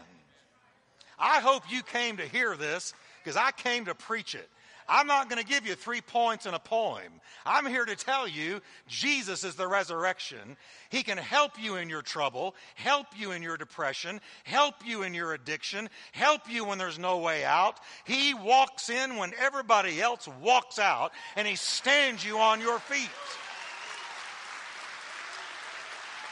I 1.18 1.40
hope 1.40 1.64
you 1.70 1.82
came 1.82 2.18
to 2.18 2.26
hear 2.26 2.56
this 2.56 2.94
because 3.22 3.36
I 3.36 3.50
came 3.50 3.86
to 3.86 3.94
preach 3.94 4.34
it. 4.34 4.48
I'm 4.88 5.06
not 5.06 5.28
going 5.28 5.42
to 5.42 5.46
give 5.46 5.66
you 5.66 5.74
three 5.74 6.00
points 6.00 6.46
in 6.46 6.54
a 6.54 6.58
poem. 6.58 7.20
I'm 7.44 7.66
here 7.66 7.84
to 7.84 7.94
tell 7.94 8.26
you 8.26 8.62
Jesus 8.86 9.44
is 9.44 9.54
the 9.54 9.68
resurrection. 9.68 10.56
He 10.88 11.02
can 11.02 11.18
help 11.18 11.62
you 11.62 11.76
in 11.76 11.90
your 11.90 12.00
trouble, 12.00 12.54
help 12.74 13.06
you 13.16 13.32
in 13.32 13.42
your 13.42 13.58
depression, 13.58 14.20
help 14.44 14.76
you 14.86 15.02
in 15.02 15.12
your 15.12 15.34
addiction, 15.34 15.90
help 16.12 16.50
you 16.50 16.64
when 16.64 16.78
there's 16.78 16.98
no 16.98 17.18
way 17.18 17.44
out. 17.44 17.78
He 18.04 18.32
walks 18.32 18.88
in 18.88 19.16
when 19.16 19.32
everybody 19.38 20.00
else 20.00 20.26
walks 20.42 20.78
out, 20.78 21.12
and 21.36 21.46
He 21.46 21.56
stands 21.56 22.24
you 22.24 22.38
on 22.38 22.60
your 22.60 22.78
feet. 22.78 23.10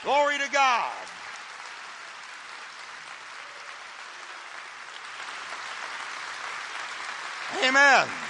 Glory 0.03 0.39
to 0.39 0.51
God. 0.53 0.93
Amen. 7.65 8.26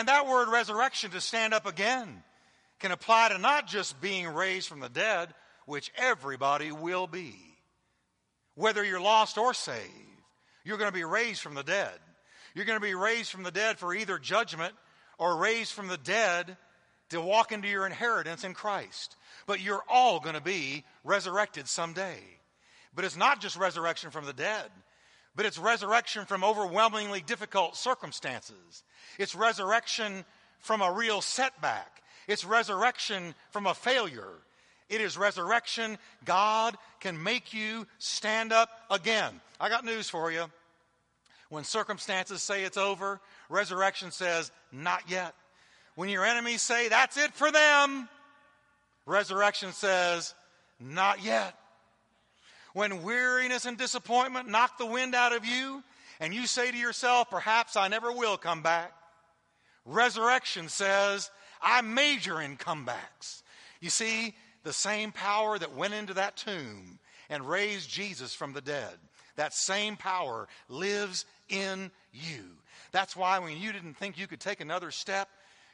And 0.00 0.08
that 0.08 0.26
word 0.26 0.48
resurrection, 0.48 1.10
to 1.10 1.20
stand 1.20 1.52
up 1.52 1.66
again, 1.66 2.22
can 2.78 2.90
apply 2.90 3.28
to 3.28 3.36
not 3.36 3.66
just 3.66 4.00
being 4.00 4.26
raised 4.26 4.66
from 4.66 4.80
the 4.80 4.88
dead, 4.88 5.28
which 5.66 5.92
everybody 5.94 6.72
will 6.72 7.06
be. 7.06 7.34
Whether 8.54 8.82
you're 8.82 8.98
lost 8.98 9.36
or 9.36 9.52
saved, 9.52 9.84
you're 10.64 10.78
going 10.78 10.88
to 10.88 10.98
be 10.98 11.04
raised 11.04 11.42
from 11.42 11.52
the 11.52 11.62
dead. 11.62 11.92
You're 12.54 12.64
going 12.64 12.80
to 12.80 12.82
be 12.82 12.94
raised 12.94 13.30
from 13.30 13.42
the 13.42 13.50
dead 13.50 13.76
for 13.78 13.92
either 13.92 14.18
judgment 14.18 14.72
or 15.18 15.36
raised 15.36 15.74
from 15.74 15.88
the 15.88 15.98
dead 15.98 16.56
to 17.10 17.20
walk 17.20 17.52
into 17.52 17.68
your 17.68 17.84
inheritance 17.84 18.42
in 18.42 18.54
Christ. 18.54 19.16
But 19.46 19.60
you're 19.60 19.84
all 19.86 20.18
going 20.18 20.34
to 20.34 20.40
be 20.40 20.82
resurrected 21.04 21.68
someday. 21.68 22.20
But 22.94 23.04
it's 23.04 23.18
not 23.18 23.42
just 23.42 23.58
resurrection 23.58 24.12
from 24.12 24.24
the 24.24 24.32
dead, 24.32 24.70
but 25.36 25.46
it's 25.46 25.58
resurrection 25.58 26.26
from 26.26 26.44
overwhelmingly 26.44 27.20
difficult 27.20 27.76
circumstances. 27.76 28.84
It's 29.18 29.34
resurrection 29.34 30.24
from 30.58 30.82
a 30.82 30.92
real 30.92 31.20
setback. 31.20 32.02
It's 32.28 32.44
resurrection 32.44 33.34
from 33.50 33.66
a 33.66 33.74
failure. 33.74 34.34
It 34.88 35.00
is 35.00 35.16
resurrection. 35.16 35.98
God 36.24 36.76
can 36.98 37.22
make 37.22 37.54
you 37.54 37.86
stand 37.98 38.52
up 38.52 38.68
again. 38.90 39.40
I 39.60 39.68
got 39.68 39.84
news 39.84 40.10
for 40.10 40.32
you. 40.32 40.46
When 41.48 41.64
circumstances 41.64 42.42
say 42.42 42.64
it's 42.64 42.76
over, 42.76 43.20
resurrection 43.48 44.10
says, 44.10 44.50
not 44.72 45.02
yet. 45.08 45.34
When 45.96 46.08
your 46.08 46.24
enemies 46.24 46.62
say, 46.62 46.88
that's 46.88 47.16
it 47.16 47.32
for 47.34 47.50
them, 47.50 48.08
resurrection 49.06 49.72
says, 49.72 50.34
not 50.78 51.24
yet. 51.24 51.54
When 52.72 53.02
weariness 53.02 53.66
and 53.66 53.76
disappointment 53.76 54.48
knock 54.48 54.78
the 54.78 54.86
wind 54.86 55.14
out 55.14 55.32
of 55.32 55.44
you, 55.44 55.82
and 56.20 56.34
you 56.34 56.46
say 56.46 56.70
to 56.70 56.76
yourself, 56.76 57.30
perhaps 57.30 57.76
I 57.76 57.88
never 57.88 58.12
will 58.12 58.36
come 58.36 58.62
back, 58.62 58.92
Resurrection 59.84 60.68
says, 60.68 61.30
I 61.60 61.80
major 61.80 62.40
in 62.40 62.56
comebacks. 62.56 63.42
You 63.80 63.90
see, 63.90 64.34
the 64.62 64.72
same 64.72 65.10
power 65.10 65.58
that 65.58 65.74
went 65.74 65.94
into 65.94 66.14
that 66.14 66.36
tomb 66.36 66.98
and 67.28 67.48
raised 67.48 67.90
Jesus 67.90 68.34
from 68.34 68.52
the 68.52 68.60
dead, 68.60 68.94
that 69.36 69.54
same 69.54 69.96
power 69.96 70.48
lives 70.68 71.24
in 71.48 71.90
you. 72.12 72.44
That's 72.92 73.16
why 73.16 73.38
when 73.38 73.56
you 73.56 73.72
didn't 73.72 73.94
think 73.94 74.18
you 74.18 74.26
could 74.26 74.40
take 74.40 74.60
another 74.60 74.90
step, 74.90 75.28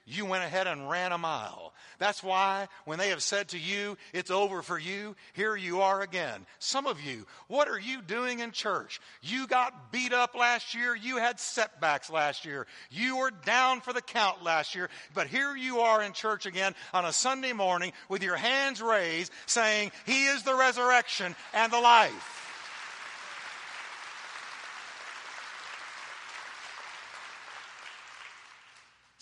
you 0.07 0.25
went 0.25 0.45
ahead 0.45 0.67
and 0.67 0.89
ran 0.89 1.13
a 1.13 1.19
mile. 1.19 1.73
That's 1.99 2.23
why 2.23 2.69
when 2.85 2.99
they 2.99 3.09
have 3.09 3.23
said 3.23 3.49
to 3.49 3.59
you, 3.59 3.97
it's 4.13 4.31
over 4.31 4.63
for 4.63 4.79
you, 4.79 5.17
here 5.33 5.57
you 5.57 5.81
are 5.81 6.03
again. 6.03 6.47
Some 6.59 6.87
of 6.87 7.01
you, 7.01 7.27
what 7.49 7.69
are 7.69 7.79
you 7.79 8.03
doing 8.03 8.41
in 8.41 8.53
church? 8.53 9.01
You 9.23 9.47
got 9.47 9.93
beat 9.93 10.13
up 10.13 10.35
last 10.35 10.75
year. 10.75 10.95
You 10.95 11.17
had 11.17 11.41
setbacks 11.41 12.11
last 12.11 12.45
year. 12.45 12.67
You 12.91 13.17
were 13.17 13.31
down 13.31 13.81
for 13.81 13.93
the 13.93 14.03
count 14.03 14.45
last 14.45 14.75
year. 14.75 14.91
But 15.15 15.27
here 15.27 15.57
you 15.57 15.81
are 15.81 16.03
in 16.03 16.13
church 16.13 16.47
again 16.47 16.75
on 16.93 17.05
a 17.05 17.13
Sunday 17.13 17.53
morning 17.53 17.93
with 18.09 18.23
your 18.23 18.37
hands 18.37 18.81
raised 18.81 19.33
saying, 19.47 19.91
He 20.05 20.27
is 20.27 20.43
the 20.43 20.55
resurrection 20.55 21.35
and 21.53 21.73
the 21.73 21.81
life. 21.81 22.36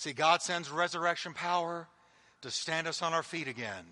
See, 0.04 0.12
God 0.12 0.42
sends 0.42 0.70
resurrection 0.70 1.32
power 1.32 1.88
to 2.42 2.50
stand 2.50 2.86
us 2.86 3.00
on 3.00 3.14
our 3.14 3.22
feet 3.22 3.48
again, 3.48 3.86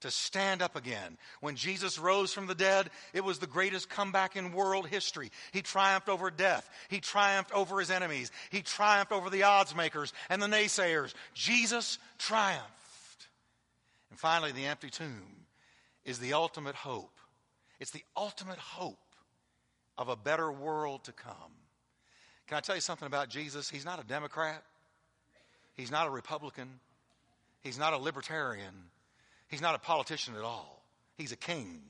to 0.00 0.10
stand 0.10 0.60
up 0.60 0.76
again. 0.76 1.16
When 1.40 1.56
Jesus 1.56 1.98
rose 1.98 2.30
from 2.30 2.46
the 2.46 2.54
dead, 2.54 2.90
it 3.14 3.24
was 3.24 3.38
the 3.38 3.46
greatest 3.46 3.88
comeback 3.88 4.36
in 4.36 4.52
world 4.52 4.86
history. 4.86 5.30
He 5.52 5.62
triumphed 5.62 6.10
over 6.10 6.30
death, 6.30 6.68
He 6.90 7.00
triumphed 7.00 7.52
over 7.54 7.80
His 7.80 7.90
enemies, 7.90 8.30
He 8.50 8.60
triumphed 8.60 9.12
over 9.12 9.30
the 9.30 9.44
odds 9.44 9.74
makers 9.74 10.12
and 10.28 10.42
the 10.42 10.46
naysayers. 10.46 11.14
Jesus 11.32 11.98
triumphed. 12.18 13.28
And 14.10 14.18
finally, 14.18 14.52
the 14.52 14.66
empty 14.66 14.90
tomb 14.90 15.46
is 16.04 16.18
the 16.18 16.34
ultimate 16.34 16.74
hope. 16.74 17.18
It's 17.80 17.92
the 17.92 18.04
ultimate 18.14 18.58
hope 18.58 18.98
of 19.96 20.10
a 20.10 20.16
better 20.16 20.52
world 20.52 21.04
to 21.04 21.12
come. 21.12 21.32
Can 22.46 22.58
I 22.58 22.60
tell 22.60 22.74
you 22.74 22.82
something 22.82 23.06
about 23.06 23.30
Jesus? 23.30 23.70
He's 23.70 23.86
not 23.86 23.98
a 23.98 24.06
Democrat. 24.06 24.62
He's 25.76 25.90
not 25.90 26.06
a 26.06 26.10
Republican. 26.10 26.68
He's 27.60 27.78
not 27.78 27.92
a 27.92 27.98
libertarian. 27.98 28.74
He's 29.48 29.60
not 29.60 29.74
a 29.74 29.78
politician 29.78 30.34
at 30.36 30.42
all. 30.42 30.82
He's 31.16 31.32
a 31.32 31.36
king. 31.36 31.82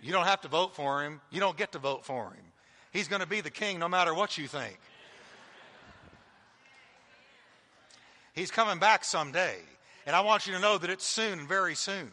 You 0.00 0.12
don't 0.12 0.26
have 0.26 0.40
to 0.42 0.48
vote 0.48 0.74
for 0.74 1.02
him. 1.04 1.20
You 1.30 1.40
don't 1.40 1.56
get 1.56 1.72
to 1.72 1.78
vote 1.78 2.04
for 2.04 2.32
him. 2.32 2.44
He's 2.92 3.08
going 3.08 3.20
to 3.20 3.26
be 3.26 3.40
the 3.40 3.50
king 3.50 3.78
no 3.78 3.88
matter 3.88 4.14
what 4.14 4.38
you 4.38 4.46
think. 4.46 4.78
He's 8.32 8.50
coming 8.50 8.78
back 8.78 9.04
someday. 9.04 9.56
And 10.06 10.14
I 10.14 10.20
want 10.20 10.46
you 10.46 10.54
to 10.54 10.60
know 10.60 10.78
that 10.78 10.88
it's 10.88 11.04
soon, 11.04 11.46
very 11.46 11.74
soon. 11.74 12.10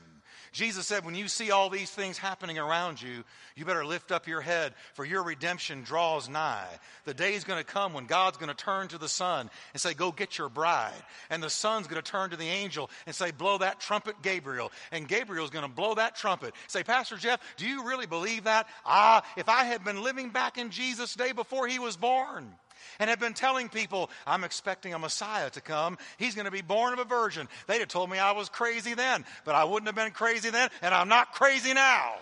Jesus 0.56 0.88
said, 0.88 1.04
when 1.04 1.16
you 1.16 1.28
see 1.28 1.52
all 1.52 1.70
these 1.70 1.92
things 1.92 2.18
happening 2.18 2.58
around 2.58 3.02
you, 3.02 3.26
you 3.58 3.66
better 3.66 3.86
lift 3.86 4.14
up 4.14 4.26
your 4.26 4.40
head, 4.40 4.74
for 4.94 5.04
your 5.04 5.22
redemption 5.22 5.84
draws 5.84 6.30
nigh. 6.30 6.70
The 7.04 7.14
day 7.14 7.34
is 7.34 7.44
going 7.44 7.60
to 7.60 7.70
come 7.70 7.92
when 7.92 8.06
God's 8.06 8.38
going 8.38 8.48
to 8.48 8.56
turn 8.56 8.88
to 8.88 8.98
the 8.98 9.10
Son 9.10 9.50
and 9.74 9.82
say, 9.82 9.94
Go 9.94 10.14
get 10.14 10.38
your 10.38 10.48
bride. 10.48 10.94
And 11.30 11.44
the 11.44 11.50
Son's 11.50 11.88
going 11.88 12.02
to 12.02 12.10
turn 12.10 12.30
to 12.30 12.38
the 12.38 12.48
angel 12.48 12.90
and 13.06 13.14
say, 13.14 13.32
Blow 13.32 13.58
that 13.58 13.82
trumpet, 13.82 14.22
Gabriel. 14.22 14.72
And 14.94 15.10
Gabriel's 15.10 15.50
going 15.50 15.68
to 15.68 15.76
blow 15.76 15.96
that 15.96 16.16
trumpet. 16.16 16.54
Say, 16.68 16.84
Pastor 16.84 17.18
Jeff, 17.18 17.42
do 17.58 17.68
you 17.68 17.86
really 17.86 18.06
believe 18.06 18.46
that? 18.46 18.68
Ah, 18.86 19.26
if 19.36 19.50
I 19.50 19.66
had 19.66 19.84
been 19.84 20.04
living 20.04 20.30
back 20.30 20.58
in 20.58 20.70
Jesus' 20.70 21.16
day 21.16 21.34
before 21.34 21.68
he 21.68 21.80
was 21.80 21.98
born 21.98 22.56
and 23.00 23.10
had 23.10 23.20
been 23.20 23.34
telling 23.34 23.70
people, 23.70 24.10
I'm 24.26 24.44
expecting 24.44 24.94
a 24.94 25.00
Messiah 25.00 25.50
to 25.52 25.62
come. 25.62 25.98
He's 26.18 26.36
going 26.36 26.46
to 26.46 26.52
be 26.52 26.62
born 26.62 26.94
of 26.94 27.00
a 27.00 27.06
virgin. 27.06 27.48
They'd 27.68 27.80
have 27.80 27.88
told 27.88 28.10
me 28.10 28.18
I 28.20 28.32
was 28.32 28.50
crazy 28.50 28.94
then, 28.94 29.26
but 29.44 29.56
I 29.56 29.64
wouldn't 29.64 29.88
have 29.88 29.96
been 29.96 30.12
crazy 30.12 30.50
then, 30.50 30.70
and 30.82 30.94
I'm 30.94 31.10
not 31.10 31.34
crazy 31.34 31.74
now. 31.74 32.16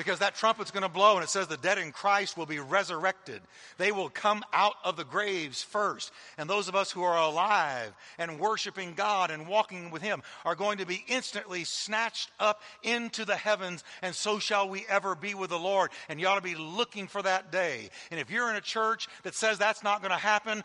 Because 0.00 0.20
that 0.20 0.34
trumpet's 0.34 0.70
going 0.70 0.82
to 0.82 0.88
blow 0.88 1.16
and 1.16 1.22
it 1.22 1.28
says 1.28 1.46
the 1.46 1.58
dead 1.58 1.76
in 1.76 1.92
Christ 1.92 2.34
will 2.34 2.46
be 2.46 2.58
resurrected. 2.58 3.42
They 3.76 3.92
will 3.92 4.08
come 4.08 4.42
out 4.50 4.76
of 4.82 4.96
the 4.96 5.04
graves 5.04 5.62
first. 5.62 6.10
And 6.38 6.48
those 6.48 6.68
of 6.68 6.74
us 6.74 6.90
who 6.90 7.02
are 7.02 7.18
alive 7.18 7.92
and 8.16 8.40
worshiping 8.40 8.94
God 8.94 9.30
and 9.30 9.46
walking 9.46 9.90
with 9.90 10.00
Him 10.00 10.22
are 10.46 10.54
going 10.54 10.78
to 10.78 10.86
be 10.86 11.04
instantly 11.06 11.64
snatched 11.64 12.30
up 12.40 12.62
into 12.82 13.26
the 13.26 13.36
heavens, 13.36 13.84
and 14.00 14.14
so 14.14 14.38
shall 14.38 14.70
we 14.70 14.86
ever 14.88 15.14
be 15.14 15.34
with 15.34 15.50
the 15.50 15.58
Lord. 15.58 15.90
And 16.08 16.18
you 16.18 16.28
ought 16.28 16.36
to 16.36 16.40
be 16.40 16.54
looking 16.54 17.06
for 17.06 17.20
that 17.20 17.52
day. 17.52 17.90
And 18.10 18.18
if 18.18 18.30
you're 18.30 18.48
in 18.48 18.56
a 18.56 18.62
church 18.62 19.06
that 19.24 19.34
says 19.34 19.58
that's 19.58 19.84
not 19.84 20.00
going 20.00 20.12
to 20.12 20.16
happen, 20.16 20.64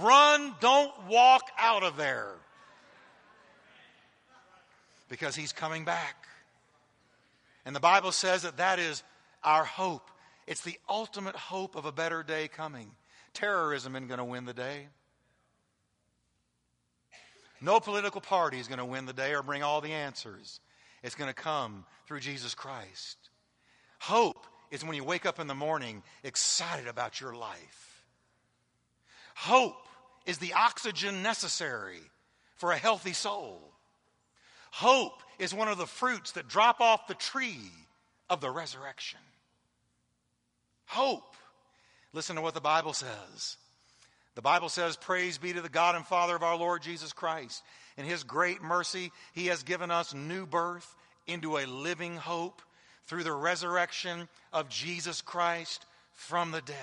run, 0.00 0.54
don't 0.60 0.90
walk 1.06 1.50
out 1.58 1.82
of 1.82 1.98
there. 1.98 2.32
Because 5.10 5.36
He's 5.36 5.52
coming 5.52 5.84
back. 5.84 6.28
And 7.64 7.74
the 7.74 7.80
Bible 7.80 8.12
says 8.12 8.42
that 8.42 8.58
that 8.58 8.78
is 8.78 9.02
our 9.42 9.64
hope. 9.64 10.10
It's 10.46 10.62
the 10.62 10.78
ultimate 10.88 11.36
hope 11.36 11.76
of 11.76 11.86
a 11.86 11.92
better 11.92 12.22
day 12.22 12.48
coming. 12.48 12.90
Terrorism 13.32 13.96
isn't 13.96 14.08
going 14.08 14.18
to 14.18 14.24
win 14.24 14.44
the 14.44 14.54
day. 14.54 14.88
No 17.60 17.80
political 17.80 18.20
party 18.20 18.58
is 18.58 18.68
going 18.68 18.78
to 18.78 18.84
win 18.84 19.06
the 19.06 19.12
day 19.12 19.34
or 19.34 19.42
bring 19.42 19.62
all 19.62 19.80
the 19.80 19.92
answers. 19.92 20.60
It's 21.02 21.14
going 21.14 21.30
to 21.30 21.34
come 21.34 21.84
through 22.06 22.20
Jesus 22.20 22.54
Christ. 22.54 23.16
Hope 23.98 24.46
is 24.70 24.84
when 24.84 24.96
you 24.96 25.04
wake 25.04 25.24
up 25.24 25.40
in 25.40 25.46
the 25.46 25.54
morning 25.54 26.02
excited 26.22 26.88
about 26.88 27.20
your 27.20 27.34
life. 27.34 28.04
Hope 29.34 29.76
is 30.26 30.38
the 30.38 30.52
oxygen 30.52 31.22
necessary 31.22 32.00
for 32.56 32.72
a 32.72 32.76
healthy 32.76 33.12
soul. 33.12 33.72
Hope 34.70 35.22
is 35.38 35.54
one 35.54 35.68
of 35.68 35.78
the 35.78 35.86
fruits 35.86 36.32
that 36.32 36.48
drop 36.48 36.80
off 36.80 37.06
the 37.06 37.14
tree 37.14 37.70
of 38.30 38.40
the 38.40 38.50
resurrection. 38.50 39.20
Hope. 40.86 41.36
Listen 42.12 42.36
to 42.36 42.42
what 42.42 42.54
the 42.54 42.60
Bible 42.60 42.92
says. 42.92 43.56
The 44.34 44.42
Bible 44.42 44.68
says, 44.68 44.96
Praise 44.96 45.38
be 45.38 45.52
to 45.52 45.60
the 45.60 45.68
God 45.68 45.94
and 45.94 46.06
Father 46.06 46.36
of 46.36 46.42
our 46.42 46.56
Lord 46.56 46.82
Jesus 46.82 47.12
Christ. 47.12 47.62
In 47.96 48.04
his 48.04 48.24
great 48.24 48.62
mercy, 48.62 49.12
he 49.32 49.46
has 49.46 49.62
given 49.62 49.90
us 49.90 50.14
new 50.14 50.46
birth 50.46 50.94
into 51.26 51.58
a 51.58 51.66
living 51.66 52.16
hope 52.16 52.60
through 53.06 53.24
the 53.24 53.32
resurrection 53.32 54.28
of 54.52 54.68
Jesus 54.68 55.22
Christ 55.22 55.84
from 56.12 56.50
the 56.50 56.60
dead. 56.60 56.76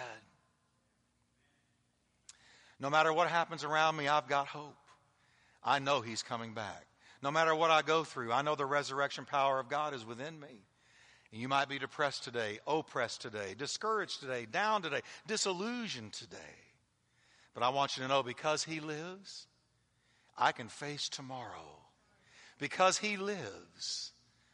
No 2.80 2.90
matter 2.90 3.14
what 3.14 3.30
happens 3.30 3.64
around 3.64 3.96
me, 3.96 4.08
I've 4.08 4.28
got 4.28 4.48
hope. 4.48 4.76
I 5.64 5.80
know 5.80 6.02
he's 6.02 6.24
coming 6.24 6.54
back. 6.54 6.86
No 7.21 7.29
matter 7.29 7.53
what 7.53 7.71
I 7.71 7.81
go 7.81 8.03
through, 8.03 8.31
I 8.31 8.41
know 8.41 8.55
the 8.55 8.65
resurrection 8.65 9.25
power 9.25 9.60
of 9.60 9.69
God 9.69 9.93
is 9.93 10.05
within 10.05 10.39
me. 10.39 10.65
And 11.31 11.39
you 11.39 11.47
might 11.47 11.69
be 11.69 11.79
depressed 11.79 12.23
today, 12.23 12.60
oppressed 12.67 13.21
today, 13.21 13.55
discouraged 13.57 14.19
today, 14.19 14.45
down 14.51 14.81
today, 14.81 15.01
disillusioned 15.27 16.13
today. 16.13 16.38
But 17.53 17.63
I 17.63 17.69
want 17.69 17.95
you 17.95 18.03
to 18.03 18.10
know 18.10 18.23
because 18.23 18.63
He 18.63 18.79
lives, 18.79 19.47
I 20.38 20.51
can 20.51 20.67
face 20.67 21.10
tomorrow. 21.10 21.79
Because 22.57 22.97
He 22.97 23.17
lives, 23.17 24.12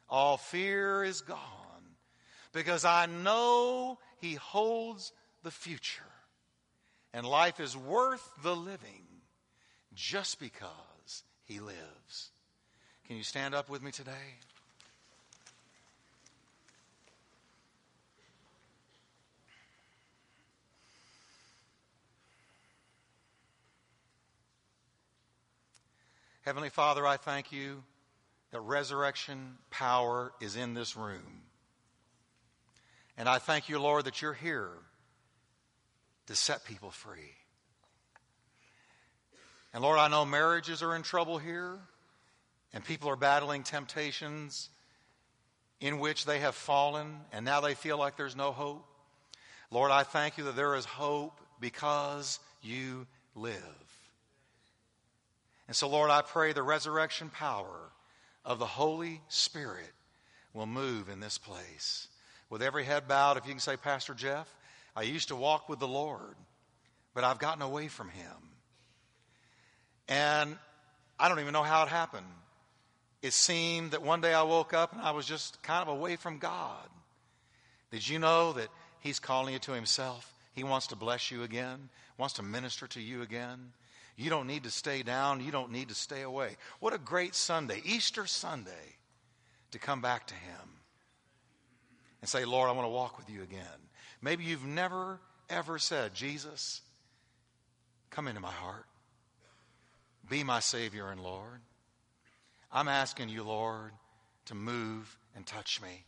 all 0.10 0.38
fear 0.38 1.04
is 1.04 1.22
gone. 1.22 1.38
Because 2.54 2.86
I 2.86 3.06
know 3.06 3.98
He 4.20 4.36
holds 4.36 5.14
the 5.44 5.52
future. 5.52 6.04
And 7.14 7.26
life 7.26 7.60
is 7.60 7.76
worth 7.76 8.30
the 8.44 8.56
living 8.56 9.06
just 9.96 10.40
because 10.40 11.24
He 11.46 11.60
lives. 11.60 12.32
Can 13.08 13.16
you 13.16 13.24
stand 13.24 13.56
up 13.56 13.70
with 13.70 13.82
me 13.82 13.92
today? 13.92 14.12
Heavenly 26.42 26.70
Father, 26.70 27.08
I 27.08 27.16
thank 27.16 27.54
you 27.54 27.82
that 28.52 28.60
resurrection 28.60 29.58
power 29.70 30.34
is 30.42 30.58
in 30.58 30.74
this 30.74 30.98
room. 30.98 31.44
And 33.18 33.30
I 33.30 33.40
thank 33.40 33.70
you, 33.70 33.80
Lord, 33.80 34.04
that 34.04 34.22
you're 34.22 34.34
here 34.34 34.72
to 36.26 36.36
set 36.36 36.66
people 36.66 36.92
free. 36.92 37.36
And 39.74 39.82
Lord, 39.82 39.98
I 39.98 40.10
know 40.10 40.26
marriages 40.26 40.84
are 40.84 40.94
in 40.94 41.04
trouble 41.04 41.38
here 41.38 41.80
and 42.74 42.84
people 42.84 43.10
are 43.10 43.16
battling 43.16 43.64
temptations 43.64 44.70
in 45.80 46.00
which 46.00 46.26
they 46.26 46.40
have 46.40 46.56
fallen 46.56 47.20
and 47.32 47.46
now 47.46 47.62
they 47.62 47.74
feel 47.74 47.98
like 47.98 48.18
there's 48.18 48.36
no 48.36 48.52
hope. 48.52 48.86
Lord, 49.70 49.92
I 49.92 50.04
thank 50.04 50.38
you 50.38 50.46
that 50.46 50.56
there 50.56 50.76
is 50.76 50.86
hope 50.86 51.40
because 51.60 52.40
you 52.62 53.06
live. 53.36 53.62
And 55.68 55.76
so, 55.76 55.90
Lord, 55.90 56.10
I 56.10 56.22
pray 56.22 56.54
the 56.54 56.64
resurrection 56.64 57.30
power 57.30 57.92
of 58.46 58.60
the 58.60 58.66
Holy 58.66 59.22
Spirit 59.28 59.92
will 60.54 60.66
move 60.66 61.10
in 61.10 61.20
this 61.20 61.38
place. 61.38 62.08
With 62.50 62.62
every 62.62 62.86
head 62.86 63.08
bowed, 63.08 63.38
if 63.38 63.46
you 63.46 63.52
can 63.52 63.60
say, 63.60 63.76
Pastor 63.76 64.14
Jeff, 64.14 64.48
I 64.96 65.02
used 65.02 65.28
to 65.28 65.36
walk 65.36 65.68
with 65.68 65.80
the 65.80 65.88
Lord, 65.88 66.36
but 67.14 67.26
I've 67.26 67.40
gotten 67.40 67.62
away 67.62 67.90
from 67.90 68.10
him. 68.10 68.34
And 70.08 70.58
I 71.20 71.28
don't 71.28 71.40
even 71.40 71.52
know 71.52 71.64
how 71.64 71.84
it 71.84 71.90
happened. 71.90 72.26
It 73.22 73.34
seemed 73.34 73.92
that 73.92 74.04
one 74.04 74.22
day 74.22 74.34
I 74.34 74.44
woke 74.44 74.74
up 74.74 74.94
and 74.94 75.02
I 75.02 75.12
was 75.12 75.26
just 75.26 75.62
kind 75.64 75.82
of 75.82 75.88
away 75.88 76.16
from 76.16 76.38
God. 76.38 76.88
Did 77.92 78.08
you 78.08 78.20
know 78.20 78.54
that 78.54 78.70
He's 79.00 79.20
calling 79.20 79.54
you 79.54 79.60
to 79.60 79.72
Himself? 79.72 80.34
He 80.54 80.64
wants 80.64 80.88
to 80.88 80.96
bless 80.96 81.32
you 81.32 81.44
again, 81.44 81.90
wants 82.18 82.36
to 82.36 82.44
minister 82.44 82.88
to 82.88 83.02
you 83.02 83.22
again. 83.22 83.74
You 84.16 84.30
don't 84.30 84.48
need 84.48 84.64
to 84.64 84.72
stay 84.72 85.04
down, 85.04 85.44
you 85.44 85.52
don't 85.52 85.72
need 85.72 85.90
to 85.90 85.96
stay 85.96 86.22
away. 86.24 86.58
What 86.80 86.94
a 86.94 86.98
great 86.98 87.36
Sunday, 87.36 87.82
Easter 87.86 88.26
Sunday, 88.26 88.96
to 89.72 89.80
come 89.80 90.02
back 90.02 90.28
to 90.28 90.34
Him 90.34 90.78
and 92.22 92.30
say, 92.30 92.46
Lord, 92.46 92.70
I 92.70 92.74
want 92.74 92.86
to 92.86 92.92
walk 92.92 93.18
with 93.18 93.30
you 93.30 93.44
again. 93.44 93.62
Maybe 94.22 94.44
you've 94.44 94.66
never, 94.66 95.20
ever 95.50 95.78
said, 95.78 96.16
Jesus, 96.16 96.82
come 98.10 98.28
into 98.28 98.42
my 98.42 98.52
heart. 98.52 98.86
Be 100.30 100.44
my 100.44 100.60
Savior 100.60 101.10
and 101.10 101.22
Lord. 101.22 101.62
I'm 102.72 102.88
asking 102.88 103.30
you, 103.30 103.44
Lord, 103.44 103.92
to 104.46 104.56
move 104.56 105.18
and 105.36 105.46
touch 105.46 105.82
me. 105.82 106.06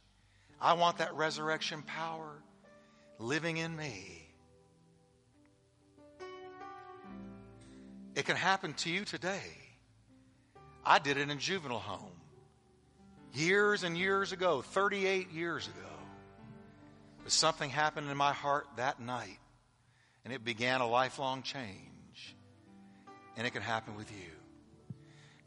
I 0.61 0.73
want 0.73 0.97
that 0.97 1.13
resurrection 1.15 1.81
power 1.83 2.41
living 3.17 3.57
in 3.57 3.75
me. 3.75 4.25
It 8.15 8.25
can 8.25 8.35
happen 8.35 8.73
to 8.73 8.89
you 8.89 9.05
today. 9.05 9.55
I 10.85 10.99
did 10.99 11.17
it 11.17 11.29
in 11.29 11.39
juvenile 11.39 11.79
home 11.79 12.19
years 13.33 13.83
and 13.83 13.97
years 13.97 14.31
ago, 14.31 14.61
38 14.61 15.31
years 15.31 15.67
ago. 15.67 15.75
But 17.23 17.31
something 17.31 17.69
happened 17.69 18.09
in 18.09 18.17
my 18.17 18.33
heart 18.33 18.67
that 18.77 18.99
night, 18.99 19.39
and 20.23 20.33
it 20.33 20.43
began 20.43 20.81
a 20.81 20.87
lifelong 20.87 21.43
change. 21.43 22.35
And 23.37 23.45
it 23.47 23.51
can 23.51 23.61
happen 23.61 23.95
with 23.95 24.11
you. 24.11 24.38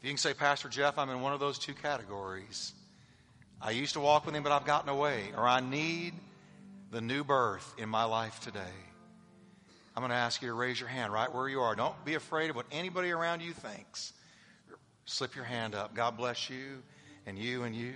If 0.03 0.07
you 0.07 0.11
can 0.15 0.17
say, 0.17 0.33
Pastor 0.33 0.67
Jeff, 0.67 0.97
I'm 0.97 1.09
in 1.11 1.21
one 1.21 1.31
of 1.31 1.39
those 1.39 1.57
two 1.57 1.73
categories. 1.73 2.73
I 3.61 3.71
used 3.71 3.93
to 3.93 4.01
walk 4.01 4.25
with 4.25 4.35
him, 4.35 4.43
but 4.43 4.51
I've 4.51 4.65
gotten 4.65 4.89
away, 4.89 5.31
or 5.37 5.47
I 5.47 5.61
need 5.61 6.13
the 6.91 6.99
new 6.99 7.23
birth 7.23 7.73
in 7.77 7.87
my 7.87 8.03
life 8.03 8.41
today. 8.41 8.59
I'm 9.95 10.01
going 10.01 10.09
to 10.09 10.15
ask 10.15 10.41
you 10.41 10.49
to 10.49 10.53
raise 10.55 10.77
your 10.77 10.89
hand 10.89 11.13
right 11.13 11.33
where 11.33 11.47
you 11.47 11.61
are. 11.61 11.73
Don't 11.73 11.95
be 12.03 12.15
afraid 12.15 12.49
of 12.49 12.57
what 12.57 12.65
anybody 12.69 13.11
around 13.11 13.41
you 13.41 13.53
thinks. 13.53 14.11
Slip 15.05 15.37
your 15.37 15.45
hand 15.45 15.73
up. 15.73 15.95
God 15.95 16.17
bless 16.17 16.49
you, 16.49 16.83
and 17.25 17.39
you, 17.39 17.63
and 17.63 17.73
you. 17.73 17.93